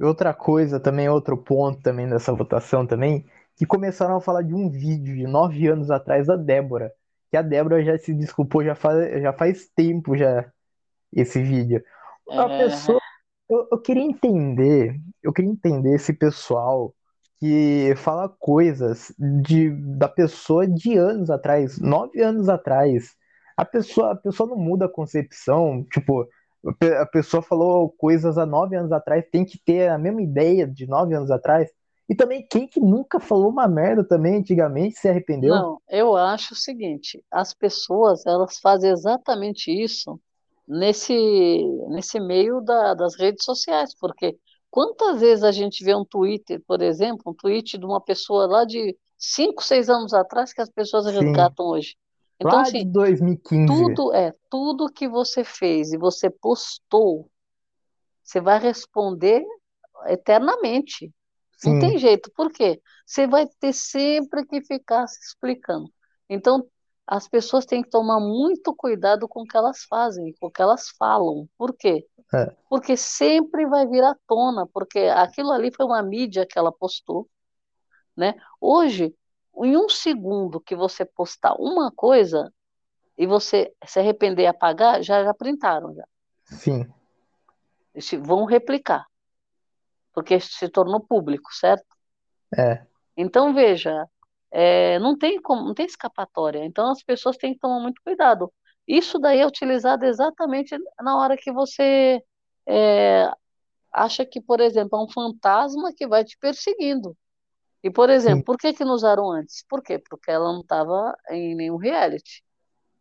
[0.00, 3.26] outra coisa também, outro ponto também dessa votação também,
[3.56, 6.92] que começaram a falar de um vídeo de nove anos atrás da Débora,
[7.30, 10.50] que a Débora já se desculpou já faz, já faz tempo já
[11.12, 11.82] esse vídeo.
[12.36, 13.00] A É, pessoa,
[13.48, 16.94] eu, eu queria entender, eu queria entender esse pessoal
[17.40, 23.14] que fala coisas de, da pessoa de anos atrás, nove anos atrás.
[23.56, 26.28] A pessoa, a pessoa não muda a concepção, tipo,
[26.66, 30.22] a pe- a pessoa falou coisas há nove anos atrás, tem que ter a mesma
[30.22, 31.70] ideia de nove anos atrás.
[32.10, 35.64] E também, quem que nunca falou uma merda também antigamente se arrependeu?
[35.64, 40.20] Não, eu acho o seguinte, as pessoas, elas fazem exatamente isso
[40.68, 41.14] nesse,
[41.88, 44.38] nesse meio da- das redes sociais, porque
[44.70, 48.64] quantas vezes a gente vê um Twitter, por exemplo, um tweet de uma pessoa lá
[48.64, 51.96] de 5, 6 anos atrás que as pessoas Sim, resgatam hoje.
[52.38, 53.98] Então, lá de assim, 2015.
[53.98, 57.30] tudo é, tudo que você fez e você postou,
[58.24, 59.44] você vai responder
[60.06, 61.12] eternamente.
[61.64, 62.30] Não tem Sim, jeito.
[62.34, 62.80] Por quê?
[63.06, 65.92] Você vai ter sempre que ficar se explicando.
[66.28, 66.66] Então,
[67.06, 70.62] as pessoas têm que tomar muito cuidado com o que elas fazem, com o que
[70.62, 71.48] elas falam.
[71.58, 72.06] Por quê?
[72.32, 76.72] é, Porque sempre vai vir à tona, porque aquilo ali foi uma mídia que ela
[76.72, 77.28] postou,
[78.16, 78.34] né?
[78.60, 79.14] Hoje,
[79.64, 82.52] em um segundo que você postar uma coisa
[83.18, 86.04] e você se arrepender e apagar, já já printaram já.
[86.46, 86.92] sim,
[88.24, 89.06] vão replicar,
[90.20, 91.86] porque se tornou público, certo?
[92.56, 94.06] é, Então, veja,
[94.50, 96.64] é, não tem como, não tem escapatória.
[96.64, 98.52] Então, as pessoas têm que tomar muito cuidado.
[98.86, 102.22] Isso daí é utilizado exatamente na hora que você
[102.66, 103.30] é,
[103.92, 107.16] acha que, por exemplo, é um fantasma que vai te perseguindo.
[107.82, 109.64] E, por exemplo, sim, por que que nos usaram antes?
[109.68, 109.98] Por quê?
[109.98, 112.42] Porque ela não estava em nenhum reality,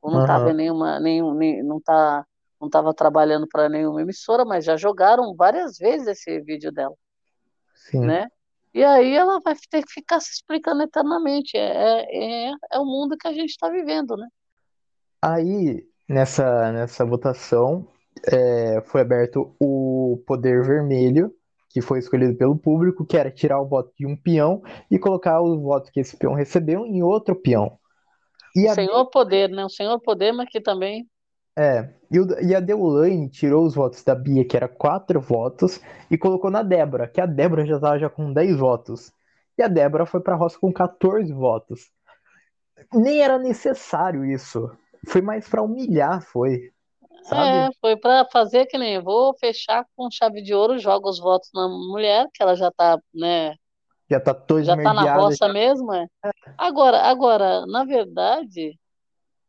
[0.02, 2.26] ou não estava aham, em nenhuma, nenhum, nem, não tá,
[2.62, 6.96] não estava trabalhando para nenhuma emissora, mas já jogaram várias vezes esse vídeo dela,
[7.90, 8.00] sim.
[8.00, 8.28] né?
[8.74, 11.58] E aí ela vai ter que ficar se explicando eternamente.
[11.58, 14.28] É, é, é o mundo que a gente está vivendo, né?
[15.22, 17.88] Aí, nessa, nessa votação,
[18.28, 21.34] é, foi aberto o poder vermelho,
[21.70, 25.42] que foi escolhido pelo público, que era tirar o voto de um peão e colocar
[25.42, 27.78] o voto que esse peão recebeu em outro peão.
[28.56, 29.66] E a, Senhor poder, né?
[29.66, 31.08] O senhor poder, mas que também.
[31.60, 35.80] É, e, o- e a Deolane tirou os votos da Bia, que era quatro votos,
[36.10, 39.12] e colocou na Débora, que a Débora já estava já com 10 votos.
[39.58, 41.92] E a Débora foi para a roça com 14 votos.
[42.94, 44.70] Nem era necessário isso.
[45.08, 46.72] Foi mais para humilhar, foi.
[47.24, 47.58] Sabe?
[47.58, 51.50] É, foi para fazer que nem vou fechar com chave de ouro, joga os votos
[51.54, 53.56] na mulher, que ela já tá, né?
[54.10, 56.08] Já tá toda Já tá na roça mesmo, é.
[56.58, 58.79] Agora, agora, na verdade,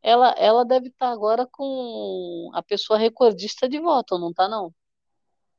[0.03, 4.75] ela, ela deve estar agora com a pessoa recordista de voto, não tá não?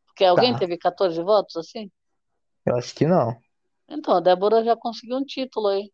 [0.07, 1.91] Porque alguém Tá, teve 14 votos assim?
[2.65, 3.39] eu acho que não.
[3.87, 5.91] Então, a Débora já conseguiu um título aí.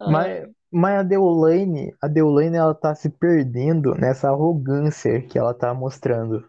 [0.00, 5.54] Ah, Mas, mas a Deolane, a Deolane, ela tá se perdendo nessa arrogância que ela
[5.54, 6.48] tá mostrando.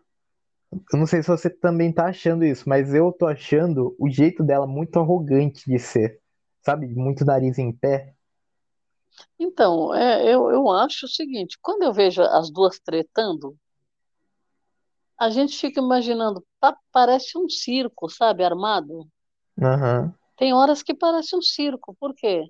[0.94, 4.44] Eu não sei se você também tá achando isso, mas eu tô achando o jeito
[4.44, 6.20] dela muito arrogante de ser,
[6.64, 6.88] sabe?
[6.90, 8.14] Muito nariz em pé.
[9.40, 13.58] Então, é, eu, eu acho o seguinte, quando eu vejo as duas tretando,
[15.20, 19.08] a gente fica imaginando, tá, parece um circo, sabe, armado.
[19.62, 22.46] Aham, Tem horas que parece um circo, por quê?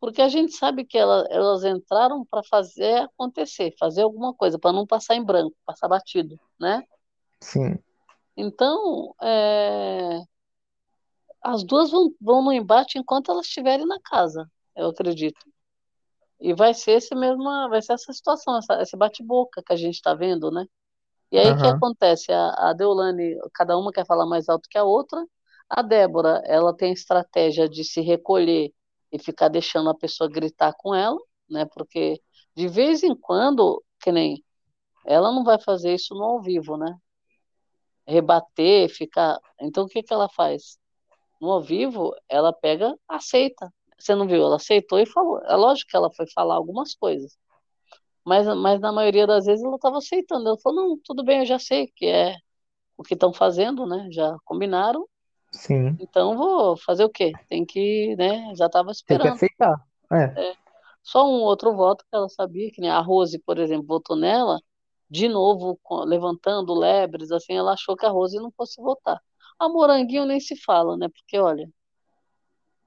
[0.00, 4.72] Porque a gente sabe que ela- elas entraram para fazer acontecer, fazer alguma coisa, para
[4.72, 6.84] não passar em branco, passar batido, né?
[7.40, 7.82] sim,
[8.36, 10.22] Então, é,
[11.42, 15.40] as duas vão, vão no embate enquanto elas estiverem na casa, eu acredito.
[16.42, 19.96] E vai ser esse mesma, vai ser essa situação, essa, esse bate-boca que a gente
[19.96, 20.66] está vendo, né?
[21.32, 22.32] E aí o que aham, acontece?
[22.32, 25.24] A, a Deolane, cada uma quer falar mais alto que a outra.
[25.68, 28.72] A Débora, ela tem a estratégia de se recolher
[29.12, 31.18] e ficar deixando a pessoa gritar com ela,
[31.50, 31.64] né?
[31.66, 32.20] Porque
[32.56, 34.44] de vez em quando, que nem
[35.06, 36.96] ela não vai fazer isso no ao vivo, né?
[38.06, 39.38] Rebater, ficar.
[39.60, 40.78] Então o que que ela faz?
[41.40, 43.72] No ao vivo, ela pega, aceita.
[44.02, 44.42] Você não viu?
[44.42, 45.40] Ela aceitou e falou.
[45.44, 47.38] É lógico que ela foi falar algumas coisas,
[48.24, 50.48] mas, mas na maioria das vezes ela estava aceitando.
[50.48, 52.36] Ela falou: não, tudo bem, eu já sei que é
[52.96, 54.08] o que estão fazendo, né?
[54.10, 55.06] Já combinaram,
[55.52, 55.96] sim.
[56.00, 57.30] então vou fazer o quê?
[57.48, 58.52] Tem que, né?
[58.56, 59.34] Já estava Tem que esperando.
[59.34, 59.86] aceitar.
[60.10, 60.56] É, É.
[61.02, 64.60] Só um outro voto que ela sabia, que nem a Rose, por exemplo, votou nela,
[65.10, 69.20] de novo, levantando lebres, assim, ela achou que a Rose não fosse votar.
[69.58, 71.08] A Moranguinho nem se fala, né?
[71.08, 71.68] Porque, olha,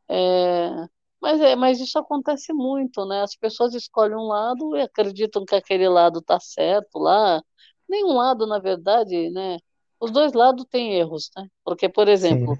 [0.07, 0.87] é...
[1.25, 3.23] Mas, é, mas isso acontece muito, né?
[3.23, 7.41] As pessoas escolhem um lado e acreditam que aquele lado tá certo lá.
[7.89, 9.57] Nenhum lado, na verdade, né?
[9.99, 11.47] Os dois lados têm erros, né?
[11.63, 12.55] Porque, por exemplo,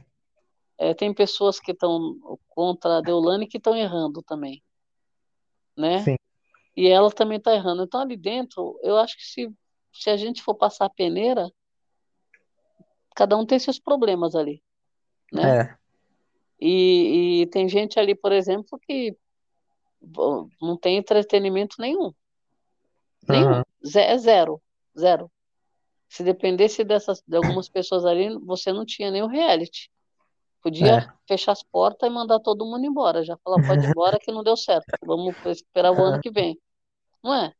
[0.80, 2.18] é, tem pessoas que estão
[2.50, 4.64] contra a Deolane que estão errando também,
[5.78, 6.00] né?
[6.02, 6.16] sim.
[6.76, 7.84] E ela também está errando.
[7.84, 9.54] Então, ali dentro, eu acho que se,
[9.94, 11.52] se a gente for passar a peneira,
[13.16, 14.60] cada um tem seus problemas ali,
[15.32, 15.60] né?
[15.60, 15.78] É,
[16.66, 19.16] E, e tem gente ali, por exemplo, que
[20.02, 22.12] bom, não tem entretenimento nenhum.
[23.28, 23.62] Nenhum.
[23.86, 24.62] Ze- É zero.
[24.98, 25.32] Zero.
[26.10, 29.92] Se dependesse dessas, de algumas pessoas ali, você não tinha nenhum reality.
[30.62, 31.14] Podia é.
[31.28, 33.24] fechar as portas e mandar todo mundo embora.
[33.24, 34.88] Já falar, pode ir embora que não deu certo.
[35.04, 36.60] Vamos esperar o ano que vem.
[37.24, 37.54] Não é?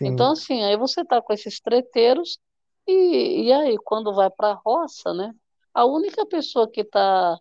[0.00, 2.38] Então, Sim, assim, aí você tá com esses treteiros
[2.86, 5.32] e, e aí, quando vai para a roça, né?
[5.72, 7.38] A única pessoa que tá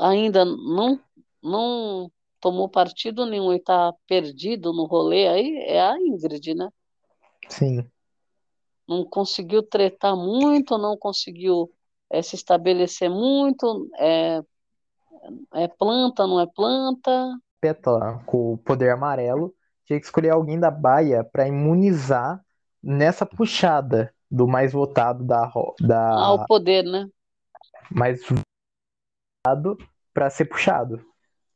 [0.00, 0.98] ainda não,
[1.42, 2.10] não
[2.40, 6.68] tomou partido nenhum e tá perdido no rolê aí é a Ingrid, né?
[7.48, 7.84] sim.
[8.86, 11.70] Não conseguiu tretar muito, não conseguiu
[12.10, 14.42] eh, se estabelecer muito, é,
[15.54, 17.38] é planta, não é planta.
[17.60, 19.54] Pétala com o poder amarelo
[19.86, 22.42] tinha que escolher alguém da baia pra imunizar
[22.82, 27.08] nessa puxada do mais votado da, ro- Ao da poder, né?
[27.90, 28.20] mais
[30.12, 31.00] pra ser puxado.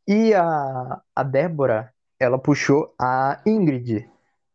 [0.06, 4.08] E a, a Débora, ela puxou a Ingrid,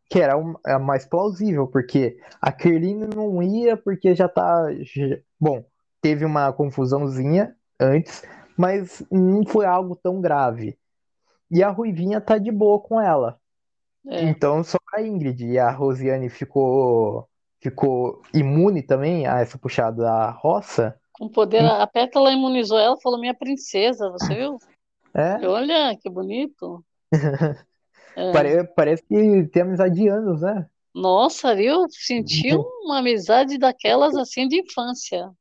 [0.10, 4.68] que era um- a mais plausível, porque a Kerline não ia porque já tá.
[4.82, 5.64] já- bom,
[6.02, 8.24] teve uma confusãozinha antes,
[8.58, 10.78] mas não foi algo tão grave.
[11.52, 13.40] E a Ruivinha tá de boa com ela.
[14.08, 14.24] É.
[14.24, 17.28] Então só a Ingrid e a Rosiane ficou
[17.62, 21.00] ficou imune também a essa puxada da roça.
[21.14, 24.58] Com poder, a Pétala imunizou ela, falou: minha princesa, você viu?
[25.16, 26.84] É, Olha, que bonito.
[28.16, 28.32] É.
[28.32, 30.68] pare- parece que tem amizade de anos, né?
[30.94, 32.54] Nossa, eu senti
[32.84, 35.32] uma amizade daquelas assim de infância.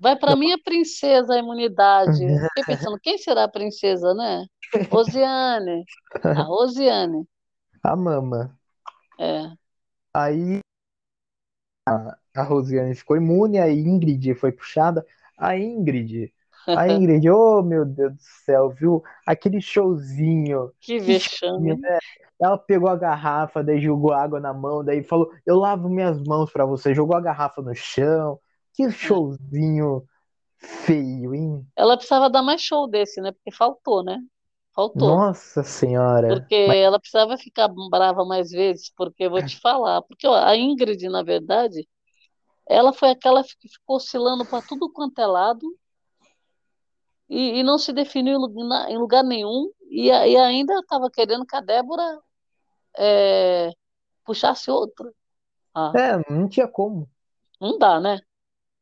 [0.00, 2.18] Vai para minha princesa a imunidade.
[2.48, 4.46] Fiquei pensando, quem será a princesa, né?
[4.90, 5.84] Rosiane.
[6.34, 7.26] A Rosiane.
[7.82, 8.56] A mama.
[9.18, 9.58] É.
[10.12, 10.60] Aí
[11.86, 15.04] a Rosiane ficou imune, a Ingrid foi puxada.
[15.36, 16.32] A Ingrid,
[16.72, 19.02] a Ingrid, oh meu Deus do céu, viu?
[19.26, 21.98] Aquele showzinho, Que vexame, né?
[22.40, 26.52] Ela pegou a garrafa, daí jogou água na mão, daí falou: Eu lavo minhas mãos
[26.52, 26.94] pra você.
[26.94, 28.38] Jogou a garrafa no chão.
[28.74, 28.90] Que É.
[28.90, 30.04] showzinho
[30.58, 31.66] feio, hein?
[31.76, 33.32] Ela precisava dar mais show desse, né?
[33.32, 34.18] Porque faltou, né?
[34.74, 35.10] Faltou.
[35.10, 36.28] Nossa Senhora.
[36.36, 40.02] Porque ela precisava ficar brava mais vezes, porque eu vou te falar.
[40.02, 41.88] Porque ó, a Ingrid, na verdade,
[42.68, 45.66] ela foi aquela que ficou oscilando para tudo quanto é lado
[47.28, 48.38] e, e não se definiu
[48.88, 49.70] em lugar nenhum.
[49.90, 52.20] E, e ainda estava querendo que a Débora
[52.96, 53.70] é,
[54.24, 55.14] puxasse outro.
[55.74, 57.08] Ah, É, não tinha como.
[57.60, 58.20] não dá, né?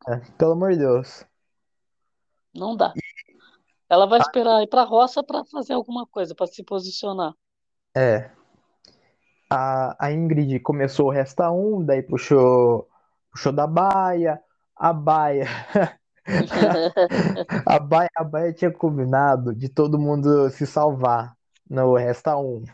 [0.08, 1.24] É, pelo amor de Deus.
[2.54, 2.92] Não dá.
[3.88, 7.34] Ela vai esperar ir para a roça para fazer alguma coisa, para se posicionar.
[7.94, 8.30] É.
[9.48, 12.88] A, a Ingrid começou o Resta 1, daí puxou,
[13.36, 14.40] puxou da Baia.
[14.74, 15.46] A Baia.
[17.66, 21.36] a Baia, a Baia tinha combinado de todo mundo se salvar
[21.68, 22.64] no Resta 1.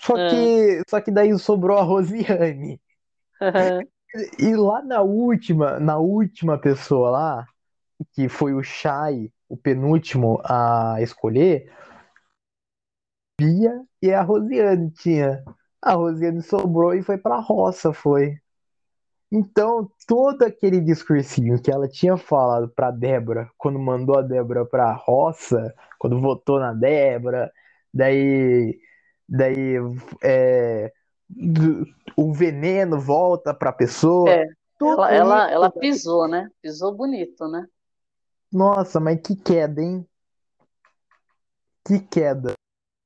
[0.00, 0.30] Só É.
[0.30, 2.80] que, só que daí sobrou a Rosiane.
[4.38, 7.46] E lá na última, na última pessoa lá,
[8.12, 11.70] que foi o Shai, o penúltimo a escolher,
[13.38, 15.44] Bia e a Rosiane tinha.
[15.82, 18.40] A Rosiane sobrou e foi pra roça, foi.
[19.30, 24.92] Então, todo aquele discursinho que ela tinha falado pra Débora, quando mandou a Débora pra
[24.92, 27.50] roça, quando votou na Débora,
[27.92, 28.78] daí,
[29.28, 29.74] daí
[30.22, 30.92] é,
[32.16, 34.30] o veneno volta pra pessoa.
[34.30, 34.46] É,
[34.78, 36.48] Tudo ela, ela, ela pisou, né?
[36.62, 37.66] Pisou bonito, né?
[38.52, 40.06] Nossa, mas que queda, hein?
[41.84, 42.54] Que queda.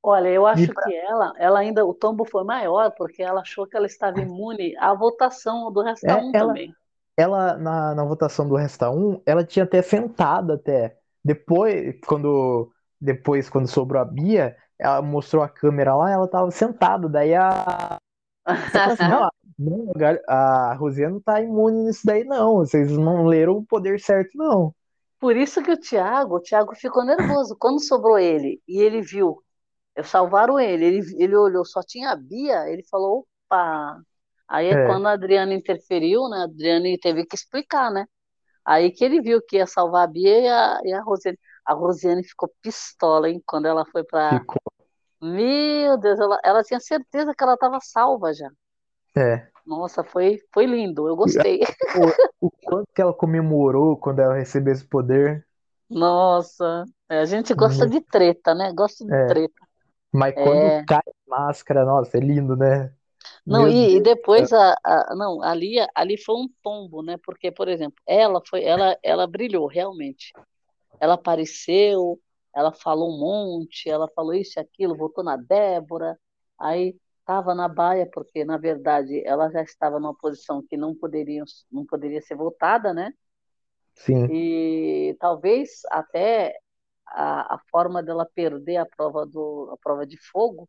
[0.03, 3.67] Olha, eu acho pra- que ela, ela ainda, o tombo foi maior porque ela achou
[3.67, 6.75] que ela estava imune à votação do Resta É, 1 ela- também.
[7.17, 10.97] Ela, na, na votação do Resta 1, ela tinha até sentado até.
[11.23, 17.07] Depois, quando, depois, quando sobrou a Bia, ela mostrou a câmera lá, ela tava sentada.
[17.07, 17.97] Daí a.
[18.47, 22.55] Assim, não, a- não, Rosiane não tá imune nisso daí, não.
[22.57, 24.73] Vocês não leram o poder certo, não.
[25.19, 27.55] Por isso que o Thiago, o Thiago ficou nervoso.
[27.59, 29.43] Quando sobrou ele e ele viu,
[29.95, 34.01] eu salvaram ele, ele, ele olhou, só tinha a Bia, ele falou, opa.
[34.47, 34.77] Aí é É.
[34.77, 36.39] quando a Adriana interferiu, né?
[36.39, 38.05] A Adriana teve que explicar, né?
[38.65, 41.39] Aí que ele viu que ia salvar a Bia e a, e a Rosiane.
[41.65, 43.41] A Rosiane ficou pistola, hein?
[43.45, 44.43] Quando ela foi pra.
[44.43, 44.61] Ficou.
[45.21, 48.49] Meu Deus, ela, ela tinha certeza que ela estava salva já.
[49.15, 49.51] É.
[49.65, 51.59] Nossa, foi, foi lindo, eu gostei.
[52.41, 55.45] O quanto que ela comemorou quando ela recebeu esse poder.
[55.89, 58.71] Nossa, é, a gente gosta de treta, né?
[58.73, 59.25] Gosta de É.
[59.25, 59.67] treta.
[60.11, 60.85] Mas quando É.
[60.85, 62.95] cai a máscara, nossa, é lindo, né?
[63.47, 67.17] Não, e, e depois a, a- não, ali, ali foi um tombo, né?
[67.23, 70.33] Porque, por exemplo, ela foi, ela, ela brilhou realmente.
[70.99, 72.19] Ela apareceu,
[72.55, 76.19] ela falou um monte, ela falou isso e aquilo, votou na Débora,
[76.59, 81.43] aí estava na baia, porque na verdade ela já estava numa posição que não poderia,
[81.71, 83.13] não poderia ser votada, né?
[83.95, 86.57] Sim, E talvez até
[87.11, 90.67] a, a forma dela perder a prova do, a prova de fogo,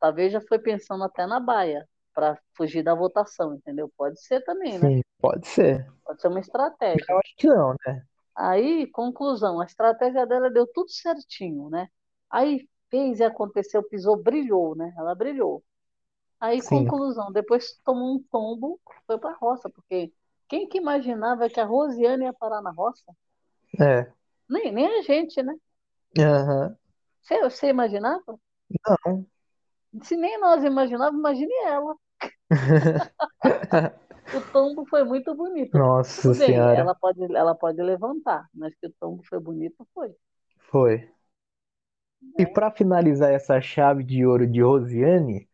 [0.00, 3.90] talvez já foi pensando até na baia, para fugir da votação, entendeu?
[3.96, 4.88] Pode ser também, né?
[4.88, 5.90] sim, pode ser.
[6.04, 7.06] Pode ser uma estratégia.
[7.08, 8.04] Eu acho que não, né?
[8.34, 11.88] Aí, conclusão, a estratégia dela deu tudo certinho, né?
[12.30, 14.92] Aí fez e aconteceu, pisou, brilhou, né?
[14.96, 15.62] Ela brilhou.
[16.40, 16.68] Aí, Sim.
[16.68, 20.12] conclusão, depois tomou um tombo, foi para a roça, porque
[20.48, 23.14] quem que imaginava que a Rosiane ia parar na roça?
[23.80, 24.10] É.
[24.48, 25.54] Nem, nem a gente, né?
[26.18, 26.76] Aham.
[27.22, 28.38] Você, você imaginava?
[29.06, 29.26] Não.
[30.02, 31.94] Se nem nós imaginávamos, imagine ela.
[34.34, 35.76] O tombo foi muito bonito.
[35.76, 36.78] Nossa Tudo bem, Senhora.
[36.78, 40.14] ela pode, ela pode levantar, mas que o tombo foi bonito, foi.
[40.70, 41.08] Foi.
[42.38, 45.48] E para finalizar essa chave de ouro de Rosiane,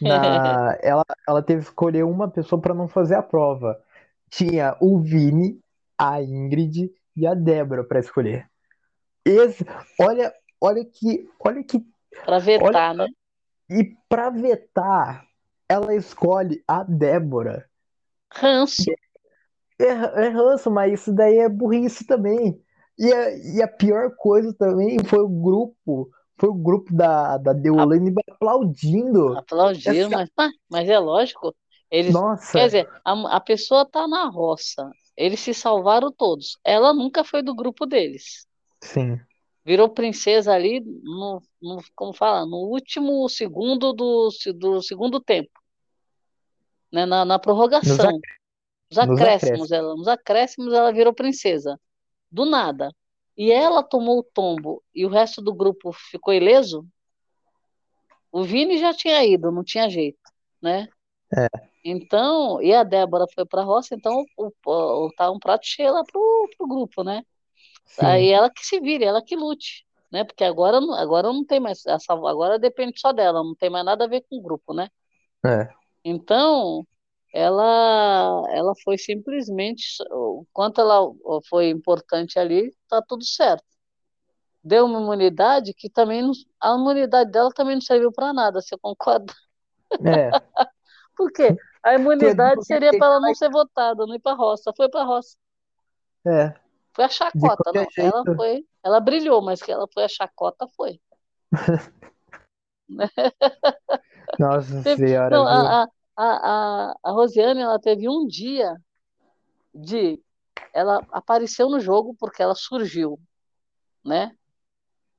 [0.00, 0.76] na...
[0.82, 3.78] ela, ela teve que escolher uma pessoa para não fazer a prova.
[4.30, 5.60] Tinha o Vini,
[5.96, 8.50] a Ingrid e a Débora para escolher.
[9.24, 9.64] Esse,
[10.00, 11.84] olha, olha que, olha que
[12.24, 13.06] Para vetar, né?
[13.70, 15.26] e para vetar,
[15.68, 17.68] ela escolhe a Débora.
[18.30, 18.84] Ranço.
[19.78, 22.60] É, é ranço, mas isso daí é burrice também.
[22.98, 26.08] E a, e a pior coisa também foi o grupo,
[26.38, 29.34] foi o grupo da, da Deolane aplaudindo.
[29.36, 31.54] Aplaudiu, Essa- mas, ah, mas é lógico.
[31.90, 34.90] Eles, Nossa, quer dizer, a, a pessoa tá na roça.
[35.16, 36.58] Eles se salvaram todos.
[36.64, 38.46] Ela nunca foi do grupo deles.
[38.84, 39.20] Sim,
[39.64, 45.58] Virou princesa ali no, no, como fala, no último segundo do, do segundo tempo.
[46.92, 47.06] Né?
[47.06, 48.20] Na, na prorrogação.
[48.90, 49.72] Nos acréscimos.
[49.72, 51.80] ela, nos acréscimos ela virou princesa.
[52.30, 52.94] Do nada.
[53.36, 56.86] E ela tomou o tombo e o resto do grupo ficou ileso?
[58.30, 60.18] O Vini já tinha ido, não tinha jeito,
[60.60, 60.88] né?
[61.36, 61.48] É.
[61.84, 65.92] Então, e a Débora foi para a roça, então o, o, tá um prato cheio
[65.92, 67.24] lá pro, pro grupo, né?
[67.84, 70.24] Sim, Aí ela que se vire, ela que lute, né?
[70.24, 73.84] Porque agora, não- agora não tem mais, essa, agora depende só dela, não tem mais
[73.84, 74.88] nada a ver com o grupo, né?
[75.44, 75.74] é,
[76.04, 76.86] Então,
[77.32, 81.00] ela, ela foi simplesmente, o quanto ela
[81.48, 83.64] foi importante ali, tá tudo certo.
[84.64, 88.76] Deu uma imunidade que também não, a imunidade dela também não serviu para nada, você
[88.78, 89.32] concorda?
[90.04, 90.38] é,
[91.16, 91.54] Por quê?
[91.82, 95.36] A imunidade seria para ela não ser votada, não ir para roça, foi para roça.
[96.26, 96.63] é.
[96.94, 97.86] Foi a chacota, não.
[97.98, 101.00] Ela foi, ela brilhou, mas que ela foi a chacota, foi.
[104.38, 105.36] Nossa teve, senhora.
[105.36, 108.76] Não, a, a, a, a Rosiane, ela teve um dia
[109.74, 110.22] de.
[110.72, 113.18] Ela apareceu no jogo porque ela surgiu,
[114.04, 114.36] né?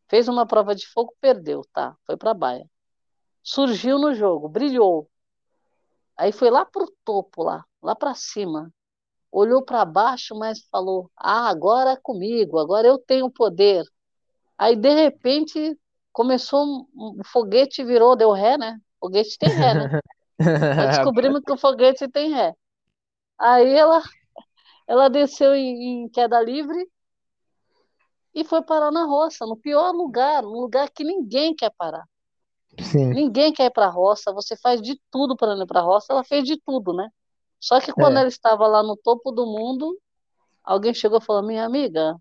[0.08, 1.96] Fez uma prova de fogo, perdeu, tá?
[2.06, 2.70] Foi para baia.
[3.44, 5.10] Surgiu no jogo, brilhou.
[6.18, 8.72] Aí foi lá pro topo, lá, lá para cima.
[9.38, 13.84] Olhou para baixo, mas falou: Ah, agora é comigo, agora eu tenho poder.
[14.58, 15.78] Aí, de repente,
[16.14, 18.80] começou um, foguete virou, deu ré, né?
[18.98, 20.02] Foguete tem ré, né?
[20.90, 22.56] descobrimos que o foguete tem ré.
[23.38, 24.02] Aí ela,
[24.88, 26.90] ela desceu em, em queda livre
[28.34, 32.06] e foi parar na roça, no pior lugar, um lugar que ninguém quer parar.
[32.80, 33.10] Sim.
[33.10, 36.14] Ninguém quer ir para a roça, você faz de tudo para ir para a roça,
[36.14, 37.10] ela fez de tudo, né?
[37.66, 38.20] Só que quando é.
[38.20, 40.00] ela estava lá no topo do mundo,
[40.64, 42.16] alguém chegou e falou: Minha amiga,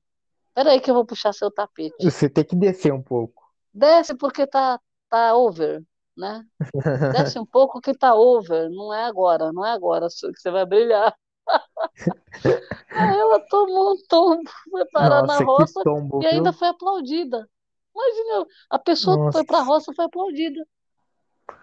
[0.55, 2.03] peraí que eu vou puxar seu tapete.
[2.03, 3.45] Você tem que descer um pouco.
[3.71, 4.81] Desce porque tá,
[5.11, 5.85] tá over,
[6.17, 6.47] né?
[7.13, 10.65] Desce um pouco que tá over, não é agora, não é agora que você vai
[10.65, 11.15] brilhar.
[12.97, 16.59] Aí ela tomou um tombo, foi parar Nossa, na roça tombo, e ainda viu?
[16.59, 17.47] foi aplaudida.
[17.95, 19.29] Imagina, a pessoa Nossa.
[19.29, 20.67] que foi pra roça foi aplaudida.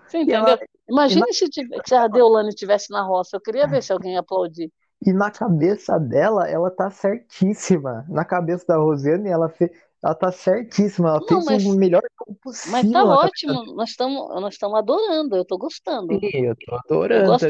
[0.07, 0.47] Você entendeu?
[0.47, 0.59] Ela...
[0.89, 1.33] Imagine na...
[1.33, 1.47] se,
[1.85, 3.37] se a Deolane estivesse na roça.
[3.37, 4.71] Eu queria ver se alguém aplaudir.
[5.05, 8.05] E na cabeça dela, ela tá certíssima.
[8.07, 9.71] Na cabeça da Rosiane, ela fez
[10.03, 12.01] ela tá certíssima, ela não, fez mas, o melhor
[12.41, 12.71] possível.
[12.71, 16.19] Mas tá ótimo, nós estamos nós adorando, eu tô gostando.
[16.19, 17.25] Sim, eu tô adorando.
[17.25, 17.45] Eu gosto,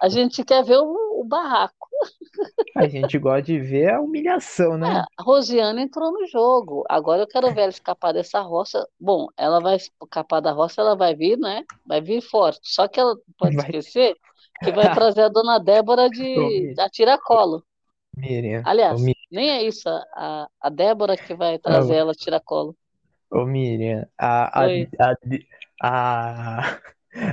[0.00, 1.85] a gente quer ver o, o, barraco.
[2.76, 4.98] A gente gosta de ver a humilhação, né?
[4.98, 6.84] É, a Rosiane entrou no jogo.
[6.88, 8.86] Agora eu quero ver ela escapar dessa roça.
[9.00, 11.64] Bom, ela vai escapar da roça, ela vai vir, né?
[11.86, 12.60] Vai vir forte.
[12.64, 13.66] Só que ela pode vai...
[13.66, 14.16] esquecer
[14.62, 17.64] que vai trazer a dona Débora de, de tiracolo.
[18.16, 18.62] Miriam.
[18.64, 19.14] Aliás, Miriam.
[19.30, 19.88] nem é isso.
[19.88, 21.98] A, a Débora que vai trazer oh.
[21.98, 22.76] ela tiracolo.
[23.30, 24.66] Ô, Miriam, a, a,
[25.00, 25.14] a,
[25.82, 26.80] a,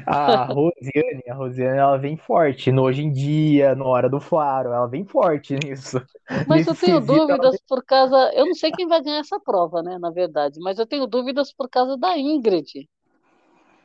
[0.06, 4.70] a Rosiane, a Rosiane, ela vem forte no Hoje em Dia, no Hora do Faro,
[4.70, 6.02] ela vem forte nisso.
[6.48, 8.32] Mas eu tenho dúvidas por causa.
[8.34, 11.54] Eu não sei quem vai ganhar essa prova, né, na verdade, mas eu tenho dúvidas
[11.54, 12.88] por causa da Ingrid.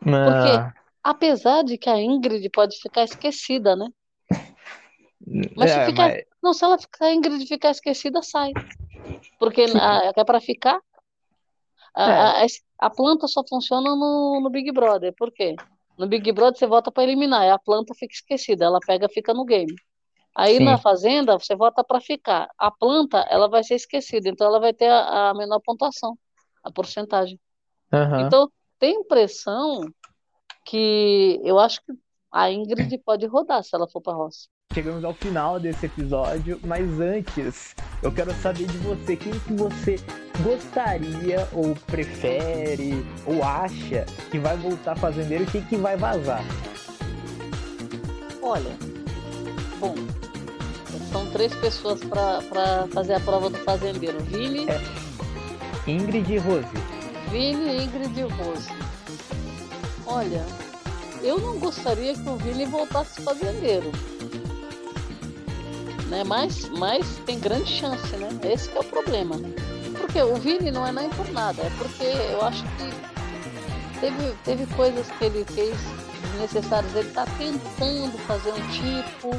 [0.07, 0.25] Ah.
[0.25, 3.89] Porque, apesar de que a Ingrid pode ficar esquecida, né?
[5.57, 6.09] Mas se é, ficar.
[6.09, 6.25] Mas...
[6.43, 8.53] Não, se ela ficar Ingrid ficar esquecida, sai.
[9.39, 10.81] Porque a, é para ficar.
[11.95, 12.45] A, é.
[12.45, 15.13] a, a, planta só funciona no, no Big Brother.
[15.17, 15.57] Por quê?
[15.99, 19.45] No Big Brother você vota para eliminar, a planta fica esquecida, ela pega fica no
[19.45, 19.75] game.
[20.35, 20.65] Aí Sim.
[20.65, 22.49] na fazenda você vota para ficar.
[22.57, 26.17] A planta ela vai ser esquecida, então ela vai ter a, a menor pontuação,
[26.63, 27.41] a porcentagem.
[27.93, 28.21] Uhum.
[28.21, 29.81] Então tem impressão
[30.65, 31.93] que eu acho que
[32.31, 34.47] a Ingrid pode rodar se ela for para roça.
[34.73, 39.97] Chegamos ao final desse episódio, mas antes eu quero saber de você quem que você
[40.43, 46.45] gostaria ou prefere ou acha que vai voltar fazendeiro e quem que vai vazar.
[48.43, 48.77] Olha,
[49.79, 49.95] bom,
[51.13, 54.19] são três pessoas para fazer a prova do fazendeiro.
[54.25, 54.81] Vini, é.
[55.91, 56.67] Ingrid e Rose.
[57.31, 58.69] Vini, Ingrid e Rose.
[60.07, 60.45] Olha,
[61.23, 63.91] eu não gostaria que o Vini voltasse fazendeiro
[66.09, 66.25] né?
[66.25, 68.29] Mas, mas tem grande chance, né?
[68.43, 69.51] Esse é o problema, né?
[70.09, 74.75] Porque o Vini não é nem por nada, é porque eu acho que teve, teve
[74.75, 75.77] coisas que ele fez
[76.33, 76.95] desnecessárias.
[76.95, 79.31] Ele está tentando fazer um tipo,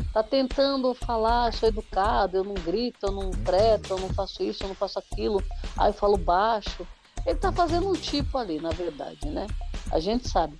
[0.00, 4.64] está tentando falar, sou educado, eu não grito, eu não treto, eu não faço isso,
[4.64, 5.44] eu não faço aquilo,
[5.76, 6.86] aí eu falo baixo.
[7.26, 9.46] Ele está fazendo um tipo ali, na verdade, né?
[9.92, 10.58] A gente sabe.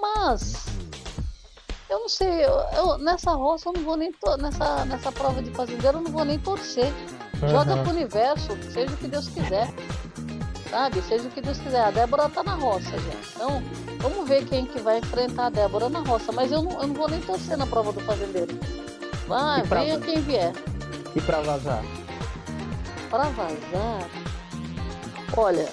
[0.00, 0.64] Mas
[1.90, 5.50] eu não sei, eu, eu, nessa roça eu não vou nem nessa, nessa prova de
[5.50, 6.90] fazendeiro eu não vou nem torcer.
[7.42, 7.48] Uhum.
[7.48, 9.68] Joga pro universo, seja o que Deus quiser.
[10.70, 11.02] Sabe?
[11.02, 11.82] Seja o que Deus quiser.
[11.82, 13.18] A Débora tá na roça já.
[13.34, 13.62] Então,
[13.98, 16.32] vamos ver quem que vai enfrentar a Débora na roça.
[16.32, 18.58] Mas eu não, eu não vou nem torcer na prova do fazendeiro.
[19.26, 19.80] Vai, pra...
[19.80, 20.52] venha quem vier.
[21.14, 21.84] E pra vazar?
[23.10, 24.08] Pra vazar.
[25.36, 25.68] Olha.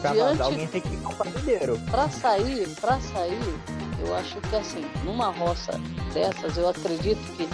[0.00, 0.28] Pra diante...
[0.30, 1.80] vazar alguém tem que ir com o fazendeiro.
[1.90, 3.54] Pra sair, pra sair,
[4.04, 5.80] eu acho que assim, numa roça
[6.12, 7.48] dessas, eu acredito que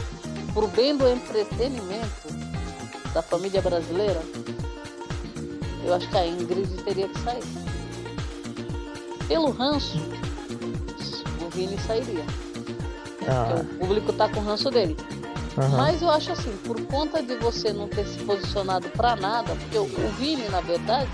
[0.53, 2.48] pro bem do entretenimento
[3.13, 4.21] da família brasileira,
[5.85, 7.43] eu acho que a Ingrid teria que sair.
[9.27, 9.99] Pelo ranço,
[11.45, 12.25] o Vini sairia.
[13.27, 13.61] Ah.
[13.61, 14.97] O público tá com o ranço dele.
[15.57, 15.77] Uhum.
[15.77, 19.79] Mas eu acho assim, por conta de você não ter se posicionado para nada, porque
[19.79, 21.11] o, o Vini, na verdade,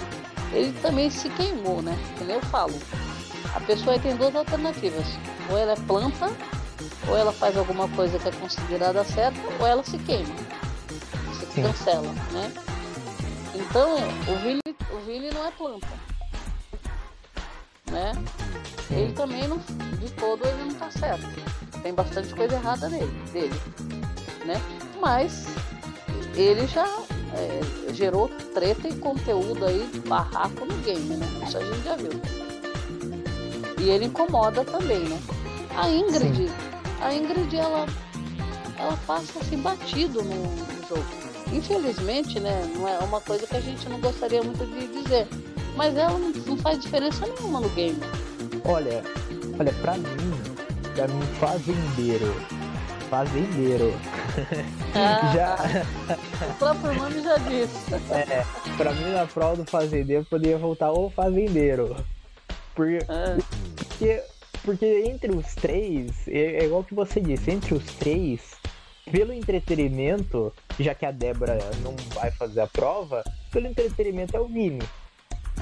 [0.53, 1.99] ele também se queimou, né?
[2.21, 2.75] Nem eu falo.
[3.55, 5.07] A pessoa tem duas alternativas.
[5.51, 6.31] Ou ela é planta,
[7.09, 10.35] ou ela faz alguma coisa que é considerada certa, ou ela se queima.
[11.55, 11.63] Sim.
[11.63, 12.53] cancela, né?
[13.55, 13.95] Então,
[14.29, 14.61] o Vini,
[14.93, 15.87] o Vini não é planta.
[17.91, 18.13] Né?
[18.91, 21.25] Ele também não, de todo ele não tá certo.
[21.81, 23.61] Tem bastante coisa errada nele, dele,
[24.45, 24.61] né?
[25.01, 25.47] Mas
[26.35, 26.87] ele já
[27.35, 31.27] é, gerou treta e conteúdo aí, barraco no game, né?
[31.47, 32.11] Isso a gente já viu.
[33.81, 35.21] E ele incomoda também, né?
[35.77, 36.55] A Ingrid, Sim.
[37.01, 37.87] a Ingrid, ela,
[38.77, 41.34] ela passa assim batido no, no jogo.
[41.53, 42.71] Infelizmente, né?
[42.77, 45.27] Não é uma coisa que a gente não gostaria muito de dizer.
[45.77, 47.99] Mas ela não, não faz diferença nenhuma no game.
[48.65, 49.03] Olha,
[49.59, 50.33] olha, pra mim,
[50.95, 52.35] pra mim, fazendeiro.
[53.11, 53.93] Fazendeiro.
[54.97, 55.57] Ah, já.
[56.49, 57.95] O próprio nome já disse.
[58.11, 58.45] É,
[58.77, 61.97] pra mim na prova do fazendeiro poderia voltar o fazendeiro.
[62.77, 63.37] Porque, ah.
[63.77, 64.23] porque,
[64.65, 68.41] porque entre os três, é, é igual que você disse, entre os três,
[69.11, 74.47] pelo entretenimento, já que a Débora não vai fazer a prova, pelo entretenimento é o
[74.47, 74.83] Vini.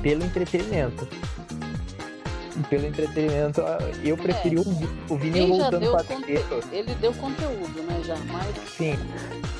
[0.00, 1.06] Pelo entretenimento.
[2.68, 3.62] Pelo entretenimento,
[4.04, 4.60] eu preferi é.
[5.10, 6.32] o, Vini voltando para conte...
[6.70, 8.00] Ele deu conteúdo, né?
[8.04, 8.54] Já, mas.
[8.76, 8.94] Sim.